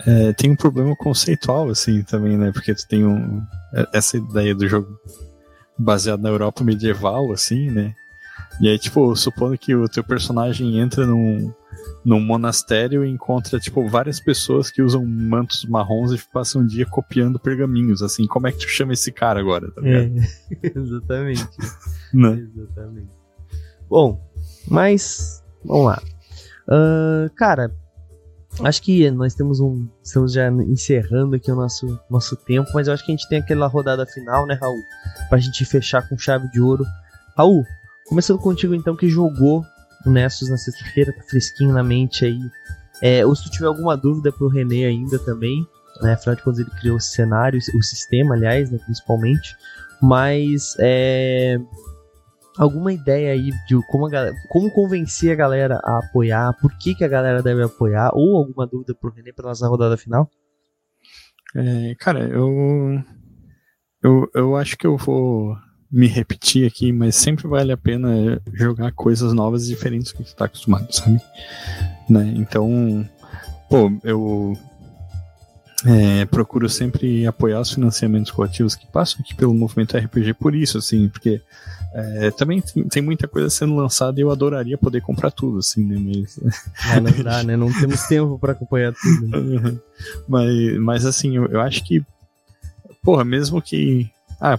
[0.06, 3.42] é, tem um problema conceitual, assim, também, né, porque tu tem um,
[3.74, 4.88] é, essa ideia do jogo
[5.78, 7.94] baseado na Europa medieval, assim, né,
[8.60, 11.52] e aí, tipo, supondo que o teu personagem entra num,
[12.04, 16.84] num monastério e encontra, tipo, várias pessoas que usam mantos marrons e passam um dia
[16.84, 20.18] copiando pergaminhos, assim, como é que tu chama esse cara agora, tá ligado?
[20.64, 21.46] É, exatamente.
[22.12, 22.48] né?
[22.56, 23.18] Exatamente.
[23.88, 24.27] Bom,
[24.70, 26.02] mas, vamos lá.
[26.68, 27.74] Uh, cara,
[28.62, 29.88] acho que nós temos um.
[30.02, 33.38] Estamos já encerrando aqui o nosso, nosso tempo, mas eu acho que a gente tem
[33.38, 34.82] aquela rodada final, né, Raul?
[35.28, 36.84] Pra gente fechar com chave de ouro.
[37.36, 37.64] Raul,
[38.06, 39.64] começando contigo então, que jogou
[40.04, 42.40] o Nessus na sexta-feira, tá fresquinho na mente aí.
[43.00, 45.64] É, ou se tu tiver alguma dúvida pro René ainda também,
[46.02, 46.12] né?
[46.12, 49.56] Afinal de contas ele criou o cenário, o sistema, aliás, né, principalmente.
[50.00, 51.58] Mas é,
[52.58, 56.94] alguma ideia aí de como, a galera, como convencer a galera a apoiar, por que,
[56.94, 60.28] que a galera deve apoiar, ou alguma dúvida pro René pra nossa rodada final?
[61.54, 63.02] É, cara, eu,
[64.02, 65.56] eu, eu acho que eu vou
[65.90, 70.24] me repetir aqui, mas sempre vale a pena jogar coisas novas e diferentes do que
[70.24, 71.20] você está acostumado, sabe?
[72.10, 72.34] Né?
[72.36, 73.08] Então,
[73.70, 74.54] pô, eu
[75.84, 80.78] é, procuro sempre apoiar os financiamentos coletivos que passam aqui pelo movimento RPG por isso,
[80.78, 81.40] assim, porque
[81.94, 85.84] é, também tem, tem, muita coisa sendo lançada e eu adoraria poder comprar tudo, assim,
[85.84, 85.96] né?
[85.98, 86.38] Mas...
[86.90, 87.56] É, não dá, né?
[87.56, 89.28] Não temos tempo para acompanhar tudo.
[89.28, 89.78] Né?
[90.28, 92.04] mas, mas, assim, eu, eu acho que,
[93.02, 94.10] porra, mesmo que.
[94.40, 94.58] Ah,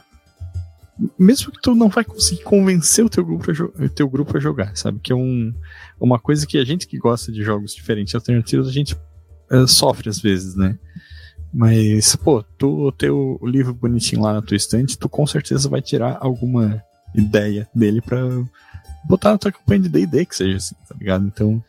[1.17, 4.75] mesmo que tu não vai conseguir convencer o teu grupo a, teu grupo a jogar,
[4.75, 4.99] sabe?
[4.99, 5.53] Que é um,
[5.99, 8.97] uma coisa que a gente que gosta de jogos diferentes, alternativos, a gente
[9.67, 10.77] sofre às vezes, né?
[11.53, 15.81] Mas, pô, tu ter o livro bonitinho lá na tua estante, tu com certeza vai
[15.81, 16.83] tirar alguma
[17.15, 18.19] ideia dele pra
[19.07, 21.25] botar na tua campanha de D&D que seja assim, tá ligado?
[21.25, 21.63] Então...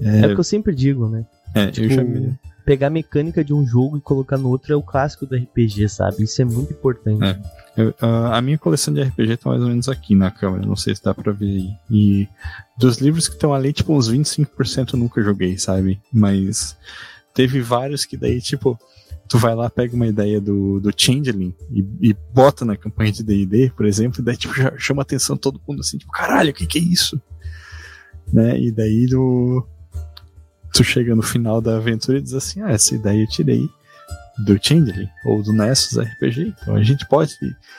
[0.00, 1.24] É, é o que eu sempre digo, né?
[1.54, 4.72] É, tipo, eu já me pegar a mecânica de um jogo e colocar no outro
[4.72, 6.22] é o clássico do RPG, sabe?
[6.22, 7.24] Isso é muito importante.
[7.24, 7.38] É.
[7.76, 10.94] Eu, a, minha coleção de RPG tá mais ou menos aqui na câmera, não sei
[10.94, 11.70] se dá pra ver aí.
[11.90, 12.28] E
[12.78, 16.00] dos livros que estão ali, tipo, uns 25% eu nunca joguei, sabe?
[16.12, 16.76] Mas
[17.34, 18.78] teve vários que daí, tipo,
[19.28, 23.22] tu vai lá, pega uma ideia do, do Changeling e, e bota na campanha de
[23.22, 26.54] D&D, por exemplo, e daí, tipo, já chama atenção todo mundo assim, tipo, caralho, o
[26.54, 27.20] que que é isso?
[28.32, 28.58] Né?
[28.60, 29.66] E daí do
[30.72, 33.68] tu chega no final da aventura e diz assim: ah, essa ideia eu tirei
[34.38, 36.54] do Changeling ou do Nessus RPG.
[36.60, 37.36] Então a gente pode,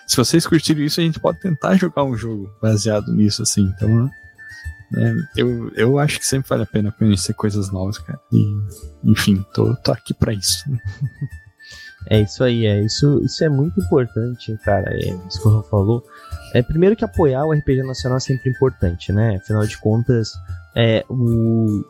[0.08, 3.64] se vocês curtirem isso, a gente pode tentar jogar um jogo baseado nisso, assim.
[3.76, 4.10] Então,
[4.96, 8.20] é, eu, eu acho que sempre vale a pena conhecer coisas novas, cara.
[8.32, 8.44] E,
[9.04, 10.64] enfim, tô, tô aqui para isso.
[12.10, 14.94] É isso aí, é isso, isso é muito importante, cara.
[14.94, 16.04] É isso que o falou.
[16.54, 19.38] É primeiro que apoiar o RPG nacional é sempre importante, né?
[19.38, 20.34] Afinal de contas,
[20.76, 21.84] é o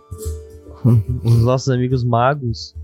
[1.24, 2.76] os nossos amigos magos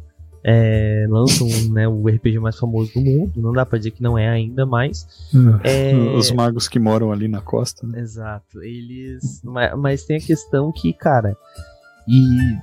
[0.44, 3.34] é, lançam né, o RPG mais famoso do mundo.
[3.38, 5.08] Não dá pra dizer que não é ainda, mas.
[5.64, 5.94] É...
[6.16, 7.86] Os magos que moram ali na costa.
[7.86, 8.00] Né?
[8.00, 8.62] Exato.
[8.64, 9.42] Eles.
[9.44, 11.36] Mas, mas, tem a questão que, cara.
[12.08, 12.58] E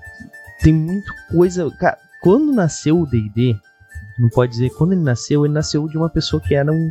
[0.62, 1.70] tem muita coisa.
[1.72, 3.56] Cara, quando nasceu o DD,
[4.18, 6.90] não pode dizer quando ele nasceu, ele nasceu de uma pessoa que era um,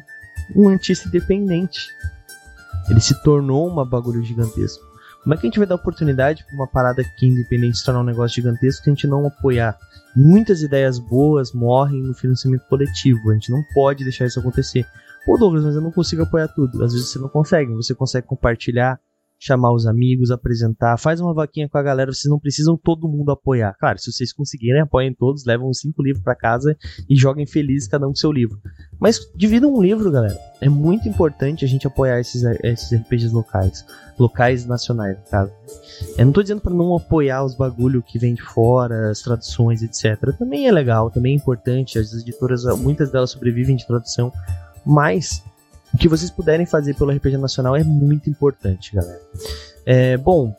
[0.56, 1.88] um artista independente.
[2.90, 4.86] Ele se tornou um bagulho gigantesco.
[5.26, 8.02] Como é que a gente vai dar oportunidade para uma parada que independente se tornar
[8.02, 9.76] um negócio gigantesco se a gente não apoiar?
[10.16, 13.32] Muitas ideias boas morrem no financiamento coletivo.
[13.32, 14.86] A gente não pode deixar isso acontecer.
[15.26, 16.84] Pô, Douglas, mas eu não consigo apoiar tudo.
[16.84, 17.74] Às vezes você não consegue.
[17.74, 19.00] Você consegue compartilhar,
[19.46, 23.32] chamar os amigos, apresentar, faz uma vaquinha com a galera, vocês não precisam todo mundo
[23.32, 23.76] apoiar.
[23.80, 26.76] Claro, se vocês conseguirem, apoiem todos, levam cinco livros para casa
[27.08, 28.60] e joguem felizes cada um com seu livro.
[29.00, 30.36] Mas dividam um livro, galera.
[30.60, 33.86] É muito importante a gente apoiar esses, esses RPGs locais,
[34.18, 35.52] locais nacionais, no caso.
[36.18, 39.84] Eu não tô dizendo para não apoiar os bagulho que vem de fora, as traduções,
[39.84, 40.36] etc.
[40.40, 44.32] Também é legal, também é importante, as editoras, muitas delas sobrevivem de tradução,
[44.84, 45.44] mas
[45.96, 49.22] o que vocês puderem fazer pelo RPG Nacional é muito importante, galera.
[49.86, 50.54] É, bom,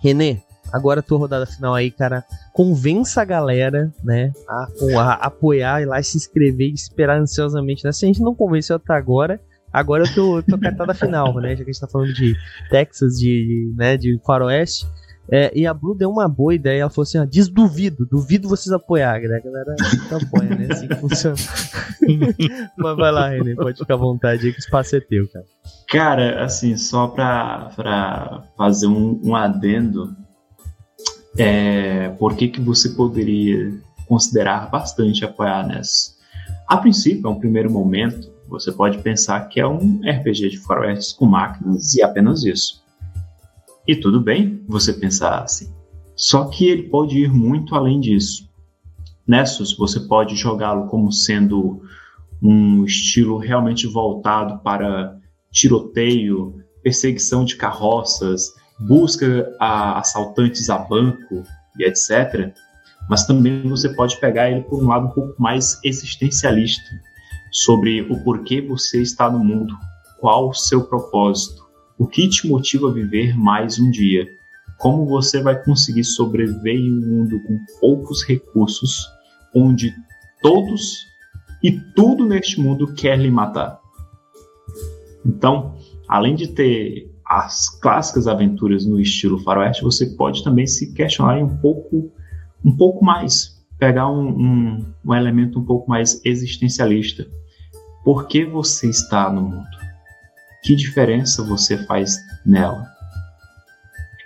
[0.00, 0.38] Renê,
[0.72, 2.24] agora a tua rodada final aí, cara.
[2.52, 4.68] Convença a galera, né, a,
[5.00, 7.84] a apoiar e lá se inscrever e esperar ansiosamente.
[7.84, 7.90] Né?
[7.90, 9.40] Se a gente não convenceu até agora,
[9.72, 11.56] agora eu tô, tô cartada final, né?
[11.56, 12.36] Já que a gente tá falando de
[12.70, 14.86] Texas, de, né, de Faroeste.
[15.30, 16.82] É, e a Blue deu uma boa ideia.
[16.82, 19.28] Ela falou assim: ó, desduvido, duvido vocês apoiarem.
[19.28, 19.36] Né?
[19.36, 19.76] A galera
[20.10, 20.68] apoia, né?
[20.70, 21.36] Assim que funciona.
[22.76, 25.44] Mas vai lá, René, pode ficar à vontade aí que o espaço é teu, cara.
[25.88, 30.14] Cara, assim, só pra, pra fazer um, um adendo,
[31.38, 33.72] é, por que, que você poderia
[34.06, 36.12] considerar bastante apoiar nessa?
[36.66, 41.12] A princípio, é um primeiro momento, você pode pensar que é um RPG de faroestes
[41.12, 42.81] com máquinas e apenas isso.
[43.86, 45.72] E tudo bem você pensar assim.
[46.14, 48.48] Só que ele pode ir muito além disso.
[49.26, 51.82] Nessus, você pode jogá-lo como sendo
[52.40, 55.16] um estilo realmente voltado para
[55.50, 61.44] tiroteio, perseguição de carroças, busca a assaltantes a banco
[61.78, 62.52] e etc.
[63.08, 66.90] Mas também você pode pegar ele por um lado um pouco mais existencialista,
[67.50, 69.74] sobre o porquê você está no mundo,
[70.18, 71.61] qual o seu propósito
[72.02, 74.26] o que te motiva a viver mais um dia?
[74.80, 79.06] Como você vai conseguir sobreviver em um mundo com poucos recursos,
[79.54, 79.94] onde
[80.42, 81.06] todos
[81.62, 83.80] e tudo neste mundo quer lhe matar?
[85.24, 85.76] Então,
[86.08, 91.56] além de ter as clássicas aventuras no estilo faroeste, você pode também se questionar um
[91.58, 92.10] pouco,
[92.64, 97.28] um pouco mais, pegar um, um, um elemento um pouco mais existencialista.
[98.04, 99.81] Por que você está no mundo?
[100.62, 102.86] Que diferença você faz nela?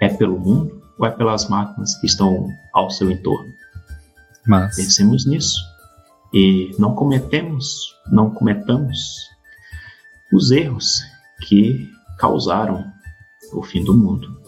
[0.00, 3.52] É pelo mundo ou é pelas máquinas que estão ao seu entorno?
[4.46, 4.76] Mas...
[4.76, 5.58] Pensemos nisso
[6.32, 9.30] e não cometemos, não cometamos
[10.32, 11.02] os erros
[11.40, 12.84] que causaram
[13.52, 14.38] o fim do mundo.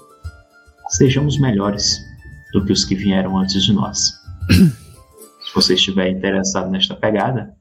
[0.90, 2.04] Sejamos melhores
[2.52, 4.14] do que os que vieram antes de nós.
[4.50, 7.56] Se você estiver interessado nesta pegada,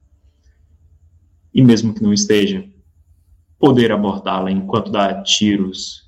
[1.53, 2.67] e mesmo que não esteja,
[3.59, 6.07] poder abordá-la enquanto dá tiros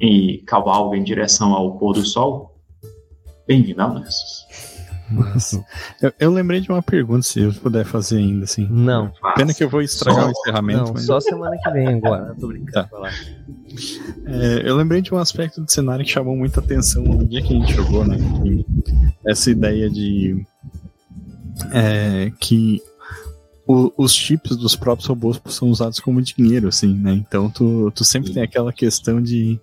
[0.00, 2.60] e cavalga em direção ao pôr do sol,
[3.46, 4.44] bem-vindo a Nessus.
[6.00, 8.66] Eu, eu, lembrei de uma pergunta, se eu puder fazer ainda, assim.
[8.70, 9.12] Não.
[9.36, 10.84] Pena que eu vou estragar só, o encerramento.
[10.84, 11.06] Não, mas...
[11.06, 12.88] Só semana que vem agora, tô brincando.
[12.88, 13.10] Tá.
[14.26, 17.54] É, eu lembrei de um aspecto do cenário que chamou muita atenção no dia que
[17.54, 18.16] a gente jogou, né?
[19.26, 20.44] essa ideia de
[21.72, 22.82] é, que
[23.66, 27.12] o, os chips dos próprios robôs são usados como dinheiro, assim, né?
[27.14, 28.34] Então tu, tu sempre Sim.
[28.34, 29.58] tem aquela questão de,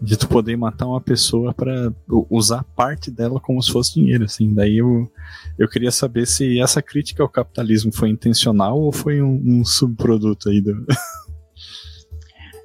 [0.00, 1.92] de tu poder matar uma pessoa para
[2.30, 4.54] usar parte dela como se fosse dinheiro, assim.
[4.54, 5.10] Daí eu,
[5.58, 10.48] eu queria saber se essa crítica ao capitalismo foi intencional ou foi um, um subproduto
[10.48, 10.72] aí do.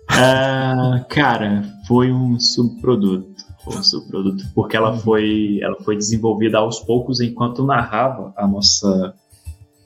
[0.08, 3.40] uh, cara, foi um subproduto.
[3.64, 9.14] Foi um subproduto, porque ela foi, ela foi desenvolvida aos poucos enquanto narrava a nossa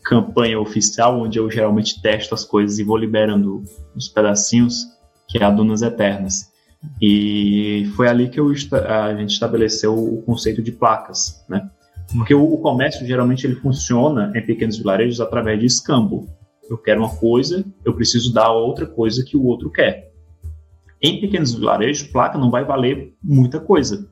[0.04, 3.64] campanha oficial, onde eu geralmente testo as coisas e vou liberando
[3.95, 4.86] os pedacinhos,
[5.28, 6.51] que é a Dunas Eternas.
[7.01, 8.51] E foi ali que eu,
[8.88, 11.70] a gente estabeleceu o conceito de placas, né?
[12.14, 16.28] Porque o, o comércio geralmente ele funciona em pequenos vilarejos através de escambo.
[16.70, 20.12] Eu quero uma coisa, eu preciso dar outra coisa que o outro quer.
[21.01, 24.10] Em pequenos vilarejos, placa não vai valer muita coisa,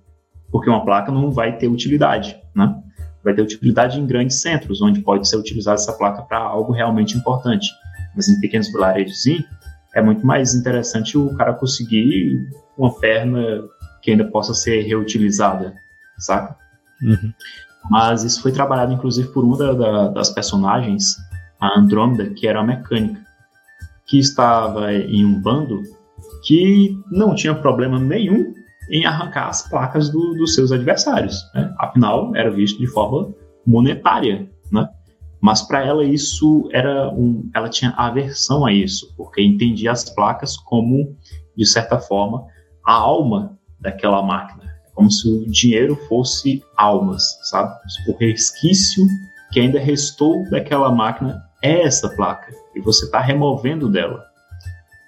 [0.49, 2.80] porque uma placa não vai ter utilidade, né?
[3.23, 7.17] Vai ter utilidade em grandes centros, onde pode ser utilizada essa placa para algo realmente
[7.17, 7.69] importante.
[8.15, 9.23] Mas em pequenos vilarejos,
[9.93, 12.47] é muito mais interessante o cara conseguir
[12.77, 13.61] uma perna
[14.01, 15.75] que ainda possa ser reutilizada,
[16.17, 16.55] saca?
[17.01, 17.33] Uhum.
[17.89, 21.15] Mas isso foi trabalhado, inclusive, por uma da, da, das personagens,
[21.59, 23.21] a Andrômeda, que era a mecânica,
[24.05, 25.83] que estava em um bando
[26.43, 28.53] que não tinha problema nenhum
[28.91, 31.49] em arrancar as placas do, dos seus adversários.
[31.55, 31.73] Né?
[31.79, 33.33] Afinal, era visto de forma
[33.65, 34.49] monetária.
[34.69, 34.87] Né?
[35.39, 40.57] Mas para ela isso era um, ela tinha aversão a isso, porque entendia as placas
[40.57, 41.15] como
[41.55, 42.45] de certa forma
[42.85, 44.63] a alma daquela máquina,
[44.93, 47.73] como se o dinheiro fosse almas, sabe?
[48.07, 49.05] O resquício
[49.51, 54.23] que ainda restou daquela máquina é essa placa e você está removendo dela.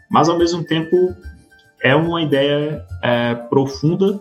[0.10, 1.16] Mas ao mesmo tempo
[1.84, 4.20] é uma ideia é, profunda,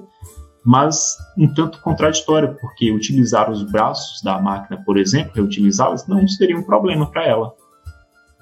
[0.64, 6.56] mas um tanto contraditória, porque utilizar os braços da máquina, por exemplo, reutilizá-los, não seria
[6.56, 7.54] um problema para ela.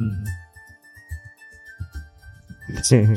[0.00, 0.24] Uhum.
[2.82, 3.14] Sim.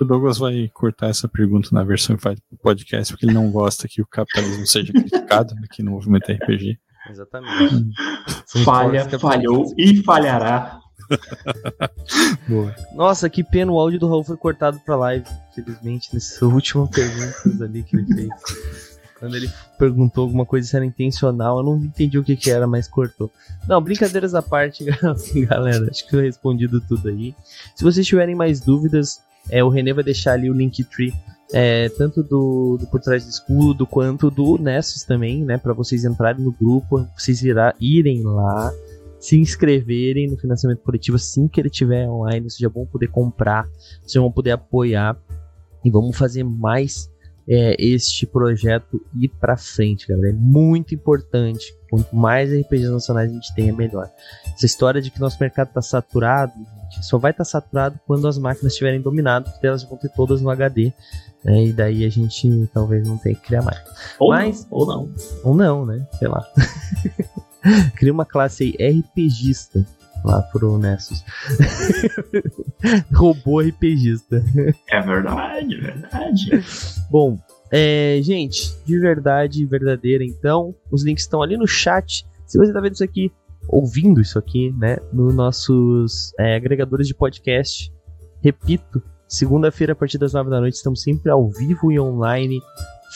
[0.00, 3.88] o Douglas vai cortar essa pergunta na versão que faz podcast, porque ele não gosta
[3.88, 6.78] que o capitalismo seja criticado aqui no movimento RPG.
[7.08, 7.92] Exatamente.
[8.64, 10.80] Falha, falhou e falhará.
[12.48, 12.74] Boa.
[12.94, 17.64] Nossa, que pena, o áudio do Raul foi cortado pra live, infelizmente, nessa última pergunta
[17.64, 18.98] ali que ele fez.
[19.18, 22.66] Quando ele perguntou alguma coisa se era intencional, eu não entendi o que, que era,
[22.68, 23.30] mas cortou.
[23.66, 24.84] Não, brincadeiras à parte,
[25.48, 25.88] galera.
[25.90, 27.34] Acho que foi respondido tudo aí.
[27.74, 29.20] Se vocês tiverem mais dúvidas,
[29.50, 31.12] é, o René vai deixar ali o Linktree
[31.52, 35.56] é, tanto do, do, Por Trás do Escudo quanto do Nessus também, né?
[35.56, 38.70] Para vocês entrarem no grupo, vocês irá, irem lá,
[39.18, 43.68] se inscreverem no financiamento coletivo assim que ele estiver online, vocês já vão poder comprar,
[44.02, 45.16] vocês vão poder apoiar
[45.84, 47.10] e vamos fazer mais
[47.48, 50.28] é, este projeto ir para frente, galera.
[50.28, 51.74] É muito importante.
[51.90, 54.10] Quanto mais RPGs nacionais a gente tenha, melhor.
[54.54, 56.52] Essa história de que nosso mercado está saturado,
[56.92, 60.10] gente, só vai estar tá saturado quando as máquinas estiverem dominadas, porque elas vão ter
[60.10, 60.92] todas no HD.
[61.42, 61.66] Né?
[61.66, 63.80] E daí a gente talvez não tenha que criar mais.
[64.18, 65.14] Ou Mas, não, ou não.
[65.42, 66.06] Ou não, né?
[66.18, 66.46] Sei lá.
[67.96, 69.86] Cria uma classe aí RPGista
[70.24, 71.24] lá pro Nessus.
[73.14, 74.42] Robô RPGista.
[74.90, 76.50] É verdade, é verdade.
[77.10, 77.38] Bom,
[77.70, 82.26] é, gente, de verdade verdadeira, então, os links estão ali no chat.
[82.46, 83.30] Se você tá vendo isso aqui,
[83.68, 87.92] ouvindo isso aqui, né, nos nossos é, agregadores de podcast,
[88.42, 92.60] repito, segunda-feira a partir das nove da noite estamos sempre ao vivo e online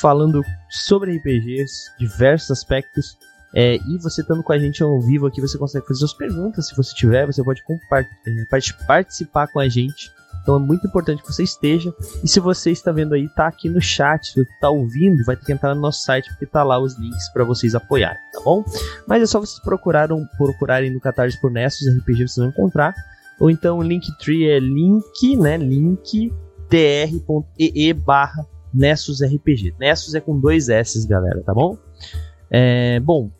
[0.00, 3.16] falando sobre RPGs, diversos aspectos.
[3.54, 6.68] É, e você estando com a gente ao vivo aqui, você consegue fazer suas perguntas.
[6.68, 8.44] Se você tiver, você pode é,
[8.86, 10.10] participar com a gente.
[10.42, 11.94] Então é muito importante que você esteja.
[12.22, 15.44] E se você está vendo aí, tá aqui no chat, se está ouvindo, vai ter
[15.44, 18.64] que entrar no nosso site porque tá lá os links para vocês apoiarem, tá bom?
[19.06, 22.94] Mas é só vocês procuraram, procurarem no Catarse por Nessus RPG, vocês vão encontrar.
[23.38, 25.56] Ou então o Linktree é link, né?
[25.56, 26.32] link
[26.68, 29.74] tr.ee barra Nessus RPG.
[29.78, 31.76] Nessus é com dois S, galera, tá bom?
[32.50, 33.30] É, bom,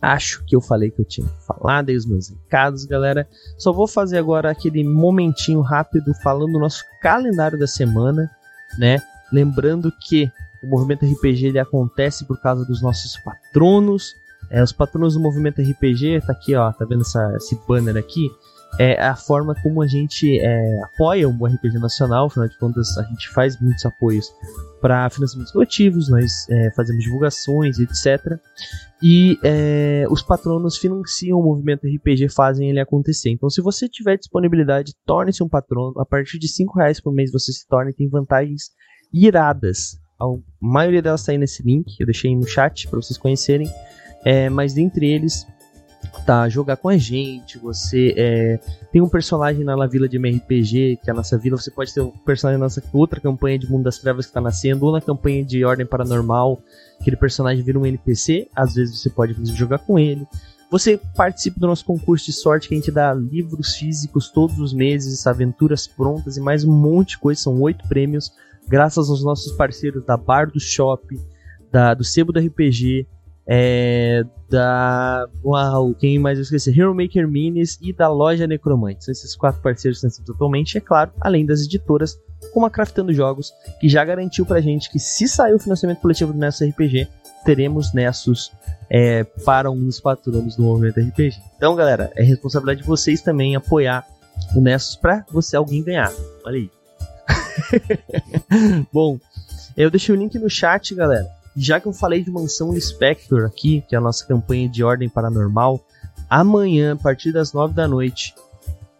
[0.00, 3.28] Acho que eu falei que eu tinha falado aí os meus recados, galera.
[3.56, 8.30] Só vou fazer agora aquele momentinho rápido falando do nosso calendário da semana,
[8.78, 9.02] né?
[9.32, 10.30] Lembrando que
[10.62, 14.14] o movimento RPG ele acontece por causa dos nossos patronos.
[14.50, 18.30] É, os patronos do movimento RPG, tá aqui, ó, tá vendo essa, esse banner aqui?
[18.78, 23.02] É a forma como a gente é, apoia o RPG nacional, afinal de contas, a
[23.02, 24.32] gente faz muitos apoios
[24.80, 28.38] para financiamentos coletivos, nós é, fazemos divulgações, etc.
[29.02, 33.30] E é, os patronos financiam o movimento RPG, fazem ele acontecer.
[33.30, 35.98] Então, se você tiver disponibilidade, torne-se um patrono.
[36.00, 38.70] A partir de 5 reais por mês você se torna e tem vantagens
[39.12, 39.98] iradas.
[40.20, 40.24] A
[40.60, 43.68] maioria delas está aí nesse link, eu deixei no chat para vocês conhecerem.
[44.24, 45.46] É, mas dentre eles,
[46.24, 48.60] tá jogar com a gente, você é,
[48.92, 51.92] tem um personagem na La Vila de MRPG, que é a nossa vila, você pode
[51.92, 54.92] ter um personagem na nossa outra campanha de Mundo das Trevas que está nascendo, ou
[54.92, 56.60] na campanha de Ordem Paranormal,
[57.00, 60.26] aquele personagem vira um NPC, às vezes você pode jogar com ele.
[60.70, 64.74] Você participa do nosso concurso de sorte que a gente dá livros físicos todos os
[64.74, 68.30] meses, aventuras prontas e mais um monte de coisa, são oito prêmios,
[68.68, 71.02] graças aos nossos parceiros da Bar do Shop,
[71.72, 73.06] da, do Sebo do RPG,
[73.50, 75.26] é, da.
[75.42, 76.78] Uau, quem mais eu esqueci?
[76.78, 79.06] Hero Maker Minis e da loja Necromante.
[79.06, 82.20] São esses quatro parceiros que totalmente, é claro, além das editoras,
[82.52, 86.34] como a Craftando Jogos, que já garantiu pra gente que se sair o financiamento coletivo
[86.34, 87.08] do Nessus RPG,
[87.46, 88.52] teremos Nessus
[88.90, 91.38] é, para um dos patronos do movimento RPG.
[91.56, 94.06] Então, galera, é responsabilidade de vocês também apoiar
[94.54, 96.12] o Nessus pra você alguém ganhar.
[96.44, 96.70] Olha aí.
[98.92, 99.18] Bom,
[99.74, 103.82] eu deixei o link no chat, galera já que eu falei de Mansão Inspector aqui,
[103.88, 105.84] que é a nossa campanha de ordem paranormal,
[106.30, 108.34] amanhã, a partir das nove da noite,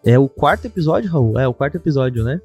[0.03, 1.39] é o quarto episódio, Raul?
[1.39, 2.41] É o quarto episódio, né?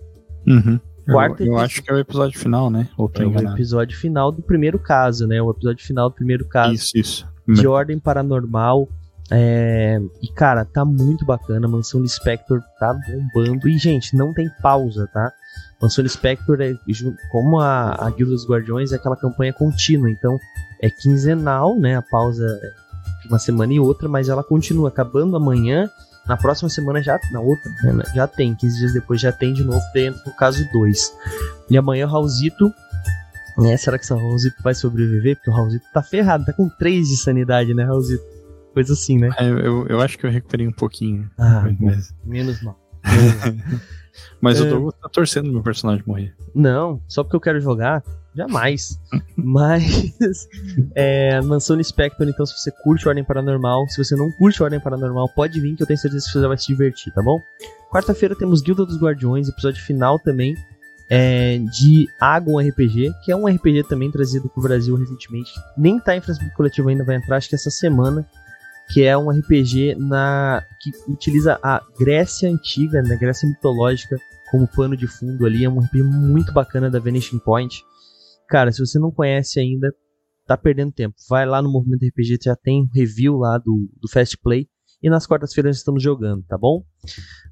[0.47, 0.79] Uhum.
[1.07, 2.89] Quarto eu, eu acho que é o episódio final, né?
[2.97, 5.41] Ou é o episódio final do primeiro caso, né?
[5.43, 6.75] O episódio final do primeiro caso.
[6.75, 7.29] Isso, isso.
[7.47, 8.89] De ordem paranormal.
[9.31, 10.01] É...
[10.23, 11.69] E, cara, tá muito bacana.
[11.69, 13.69] Mansão Inspector tá bombando.
[13.69, 15.33] E, gente, não tem pausa, tá?
[15.81, 16.75] Mansão Spectre, é,
[17.31, 20.39] como a, a Guilda dos Guardiões, é aquela campanha contínua, então
[20.81, 21.97] é quinzenal, né?
[21.97, 22.47] A pausa
[23.25, 25.91] entre uma semana e outra, mas ela continua acabando amanhã.
[26.27, 29.63] Na próxima semana já, na outra, né, já tem, 15 dias depois já tem de
[29.63, 31.13] novo dentro no caso 2.
[31.69, 32.73] E amanhã o Raulzito,
[33.59, 35.37] né, será que o Raulzito vai sobreviver?
[35.37, 38.25] Porque o Raulzito tá ferrado, tá com 3 de sanidade, né, Raulzito?
[38.75, 39.31] Coisa assim, né?
[39.39, 41.31] É, eu, eu acho que eu recuperei um pouquinho.
[41.39, 42.77] Ah, mas menos mal.
[44.41, 44.65] mas É.
[44.65, 46.35] o Douglas tá torcendo meu personagem morrer.
[46.53, 48.03] Não, só porque eu quero jogar,
[48.35, 48.99] jamais.
[49.37, 50.49] Mas,
[50.95, 55.29] é, Mansão Spectre, então, se você curte Ordem Paranormal, se você não curte Ordem Paranormal,
[55.29, 57.39] pode vir que eu tenho certeza que você vai se divertir, tá bom?
[57.93, 60.57] Quarta-feira temos Guilda dos Guardiões, episódio final também,
[61.09, 65.53] é, de Agon RPG, que é um RPG também trazido pro Brasil recentemente.
[65.77, 68.27] Nem tá em financiamento coletivo ainda, vai entrar acho que essa semana.
[68.93, 74.19] Que é um RPG na que utiliza a Grécia antiga, né, Grécia mitológica,
[74.51, 75.65] como pano de fundo ali.
[75.65, 77.83] É um RPG muito bacana da Vanishing Point.
[78.49, 79.93] Cara, se você não conhece ainda,
[80.47, 81.15] tá perdendo tempo.
[81.29, 84.69] Vai lá no Movimento RPG, já tem review lá do, do Fast Play.
[85.03, 86.83] E nas quartas-feiras estamos jogando, tá bom?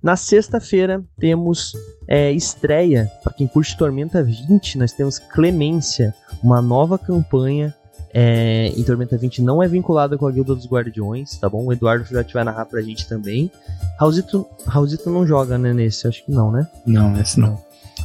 [0.03, 1.73] Na sexta-feira temos
[2.09, 7.75] é, estreia, para quem curte Tormenta 20, nós temos Clemência, uma nova campanha
[8.15, 11.65] é, em Tormenta 20 não é vinculada com a Guilda dos Guardiões, tá bom?
[11.65, 13.51] O Eduardo Filhote vai narrar pra gente também.
[13.99, 16.07] Raulzito, Raulzito não joga, né, nesse?
[16.07, 16.69] Acho que não, né?
[16.87, 17.59] Não, esse não.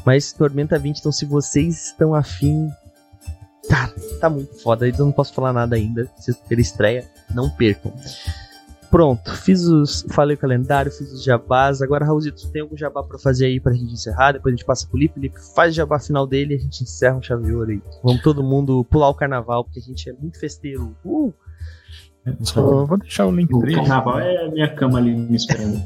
[0.05, 2.69] Mas Tormenta 20, então se vocês estão afim.
[3.69, 4.87] Cara, tá muito foda.
[4.87, 6.09] Eu não posso falar nada ainda.
[6.17, 7.91] Sexta-feira estreia, não percam.
[8.89, 10.05] Pronto, fiz os.
[10.09, 11.81] Falei o calendário, fiz os jabás.
[11.81, 14.31] Agora, Raulzito, você tem algum jabá pra fazer aí pra gente encerrar?
[14.33, 15.19] Depois a gente passa pro Lipe.
[15.19, 17.81] Lipe faz o jabá final dele e a gente encerra um chave de ouro aí.
[18.03, 20.95] Vamos todo mundo pular o carnaval, porque a gente é muito festeiro.
[21.03, 21.33] Uh!
[22.41, 23.75] Só vou deixar o link O tree.
[23.75, 25.81] carnaval é a minha cama ali me esperando.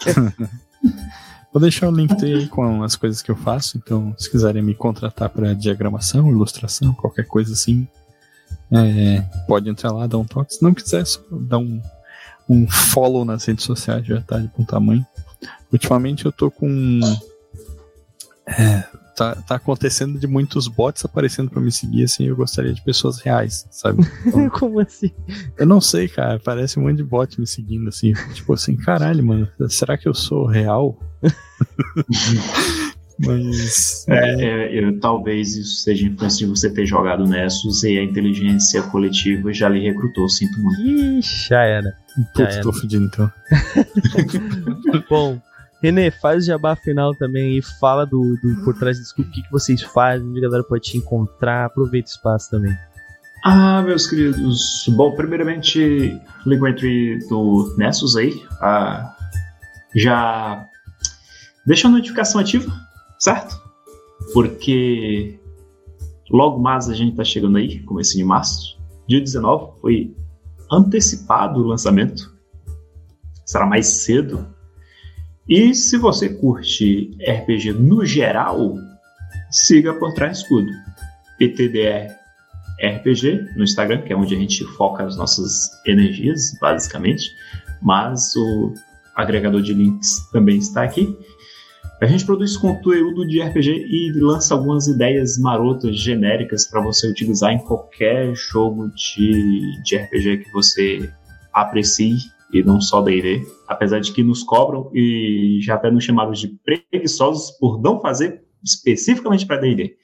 [1.52, 3.76] Vou deixar o link tree aí com as coisas que eu faço.
[3.78, 7.86] Então, se quiserem me contratar para diagramação, ilustração, qualquer coisa assim,
[8.72, 10.54] é, pode entrar lá, dar um toque.
[10.54, 11.80] Se não quiser, só dá um,
[12.48, 15.04] um follow nas redes sociais, já tá de bom tamanho.
[15.72, 17.00] Ultimamente eu tô com.
[18.46, 18.84] É,
[19.16, 23.18] tá, tá acontecendo de muitos bots aparecendo para me seguir, assim, eu gostaria de pessoas
[23.20, 24.02] reais, sabe?
[24.26, 25.10] Então, Como assim?
[25.56, 29.24] eu não sei, cara, parece um monte de bot me seguindo, assim, tipo assim, caralho,
[29.24, 30.98] mano, será que eu sou real?
[33.18, 34.04] Mas.
[34.08, 38.82] É, é, eu- talvez isso seja influência de você ter jogado Nessus e a inteligência
[38.82, 40.80] coletiva já lhe recrutou, sinto muito.
[40.80, 41.90] Ixi, já era.
[42.16, 42.62] Já Putz, era.
[42.62, 43.30] tô fudido então.
[45.08, 45.40] Bom,
[45.82, 49.30] Renê, faz o jabá final também e fala do, do por trás do escudo, o
[49.32, 52.74] que, que vocês fazem, onde a galera pode te encontrar, aproveita o espaço também.
[53.44, 54.86] Ah, meus queridos.
[54.96, 58.32] Bom, primeiramente, liga o entry do Nessus aí.
[58.60, 59.14] Ah,
[59.94, 60.64] já
[61.66, 62.72] deixa a notificação ativa,
[63.24, 63.58] certo?
[64.34, 65.38] Porque
[66.30, 68.78] logo mais a gente tá chegando aí, começo de março.
[69.08, 70.14] Dia 19 foi
[70.70, 72.34] antecipado o lançamento.
[73.46, 74.46] Será mais cedo.
[75.48, 78.74] E se você curte RPG no geral,
[79.50, 80.70] siga por trás do escudo.
[81.38, 82.14] PTDR
[82.82, 87.34] RPG no Instagram, que é onde a gente foca as nossas energias, basicamente.
[87.80, 88.74] Mas o
[89.14, 91.16] agregador de links também está aqui.
[92.04, 97.50] A gente produz conteúdo de RPG e lança algumas ideias marotas, genéricas, para você utilizar
[97.50, 101.10] em qualquer jogo de, de RPG que você
[101.50, 102.16] aprecie,
[102.52, 103.42] e não só D&D.
[103.66, 106.48] Apesar de que nos cobram e já até nos chamaram de
[106.92, 109.96] preguiçosos por não fazer especificamente para D&D.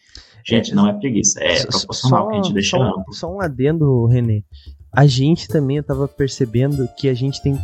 [0.43, 3.13] Gente, não é preguiça, é Só- proporcional que a gente deixa só, amplo.
[3.13, 4.43] só um adendo, Renê.
[4.91, 7.59] A gente também eu tava percebendo que a gente tem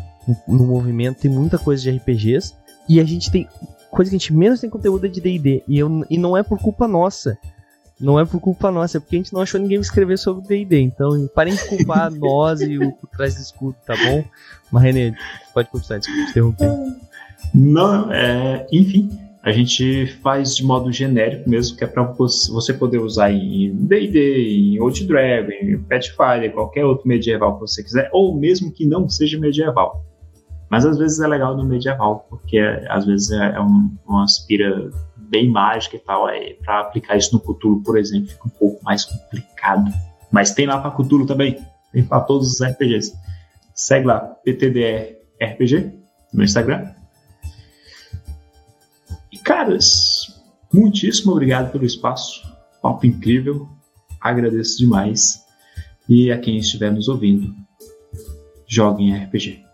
[0.46, 2.52] no movimento tem muita coisa de RPGs
[2.86, 3.48] e a gente tem
[3.96, 6.42] coisa que a gente menos tem conteúdo é de D&D e, eu- e não é
[6.42, 7.36] por culpa nossa.
[7.98, 10.80] Não é por culpa nossa, é porque a gente não achou ninguém escrever sobre D&D.
[10.80, 14.22] Então, parem de culpar nós e o por trás do escudo, tá bom?
[14.70, 15.14] Mas, Renê,
[15.54, 16.68] pode continuar, desculpa te interromper.
[17.54, 19.08] Não, é, enfim,
[19.42, 24.74] a gente faz de modo genérico mesmo, que é para você poder usar em D&D,
[24.74, 29.08] em Old Dragon, em Pathfinder, qualquer outro medieval que você quiser, ou mesmo que não
[29.08, 30.04] seja medieval.
[30.68, 32.58] Mas às vezes é legal no medieval, porque
[32.88, 36.26] às vezes é, é um, uma aspira bem mágica e tal,
[36.64, 39.92] para aplicar isso no Cthulhu, por exemplo, fica um pouco mais complicado.
[40.30, 41.58] Mas tem lá para Cthulhu também,
[41.92, 43.12] tem para todos os RPGs.
[43.74, 45.92] Segue lá, PTDR RPG,
[46.32, 46.92] no Instagram.
[49.30, 50.42] E caras,
[50.72, 52.42] muitíssimo obrigado pelo espaço.
[52.80, 53.68] Papo incrível.
[54.20, 55.44] Agradeço demais.
[56.08, 57.54] E a quem estiver nos ouvindo,
[58.66, 59.65] joguem RPG.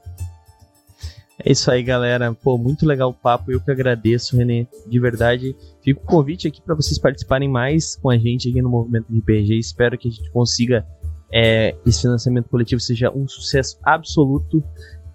[1.39, 2.33] É isso aí, galera.
[2.35, 3.51] Pô, muito legal o papo.
[3.51, 4.67] Eu que agradeço, Renê.
[4.87, 5.57] De verdade.
[5.83, 9.59] Fica o convite aqui para vocês participarem mais com a gente aqui no Movimento RPG.
[9.59, 10.87] Espero que a gente consiga
[11.33, 14.63] é, esse financiamento coletivo seja um sucesso absoluto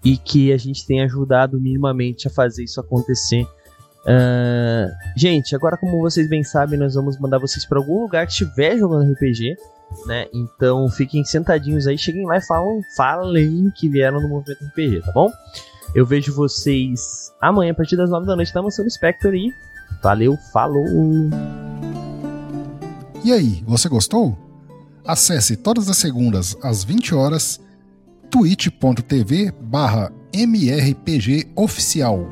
[0.03, 3.43] e que a gente tenha ajudado minimamente a fazer isso acontecer.
[4.03, 8.31] Uh, gente, agora como vocês bem sabem, nós vamos mandar vocês para algum lugar que
[8.31, 9.55] estiver jogando RPG,
[10.05, 10.27] né?
[10.33, 15.11] Então fiquem sentadinhos aí, cheguem lá e falam, falem que vieram no movimento RPG, tá
[15.11, 15.29] bom?
[15.95, 19.53] Eu vejo vocês amanhã a partir das 9 da noite na Mansão do Spectre e
[20.03, 20.85] valeu, falou!
[23.23, 24.37] E aí, você gostou?
[25.05, 27.59] Acesse todas as segundas às 20 horas
[28.29, 32.27] twitch.tv barra mrpgoficial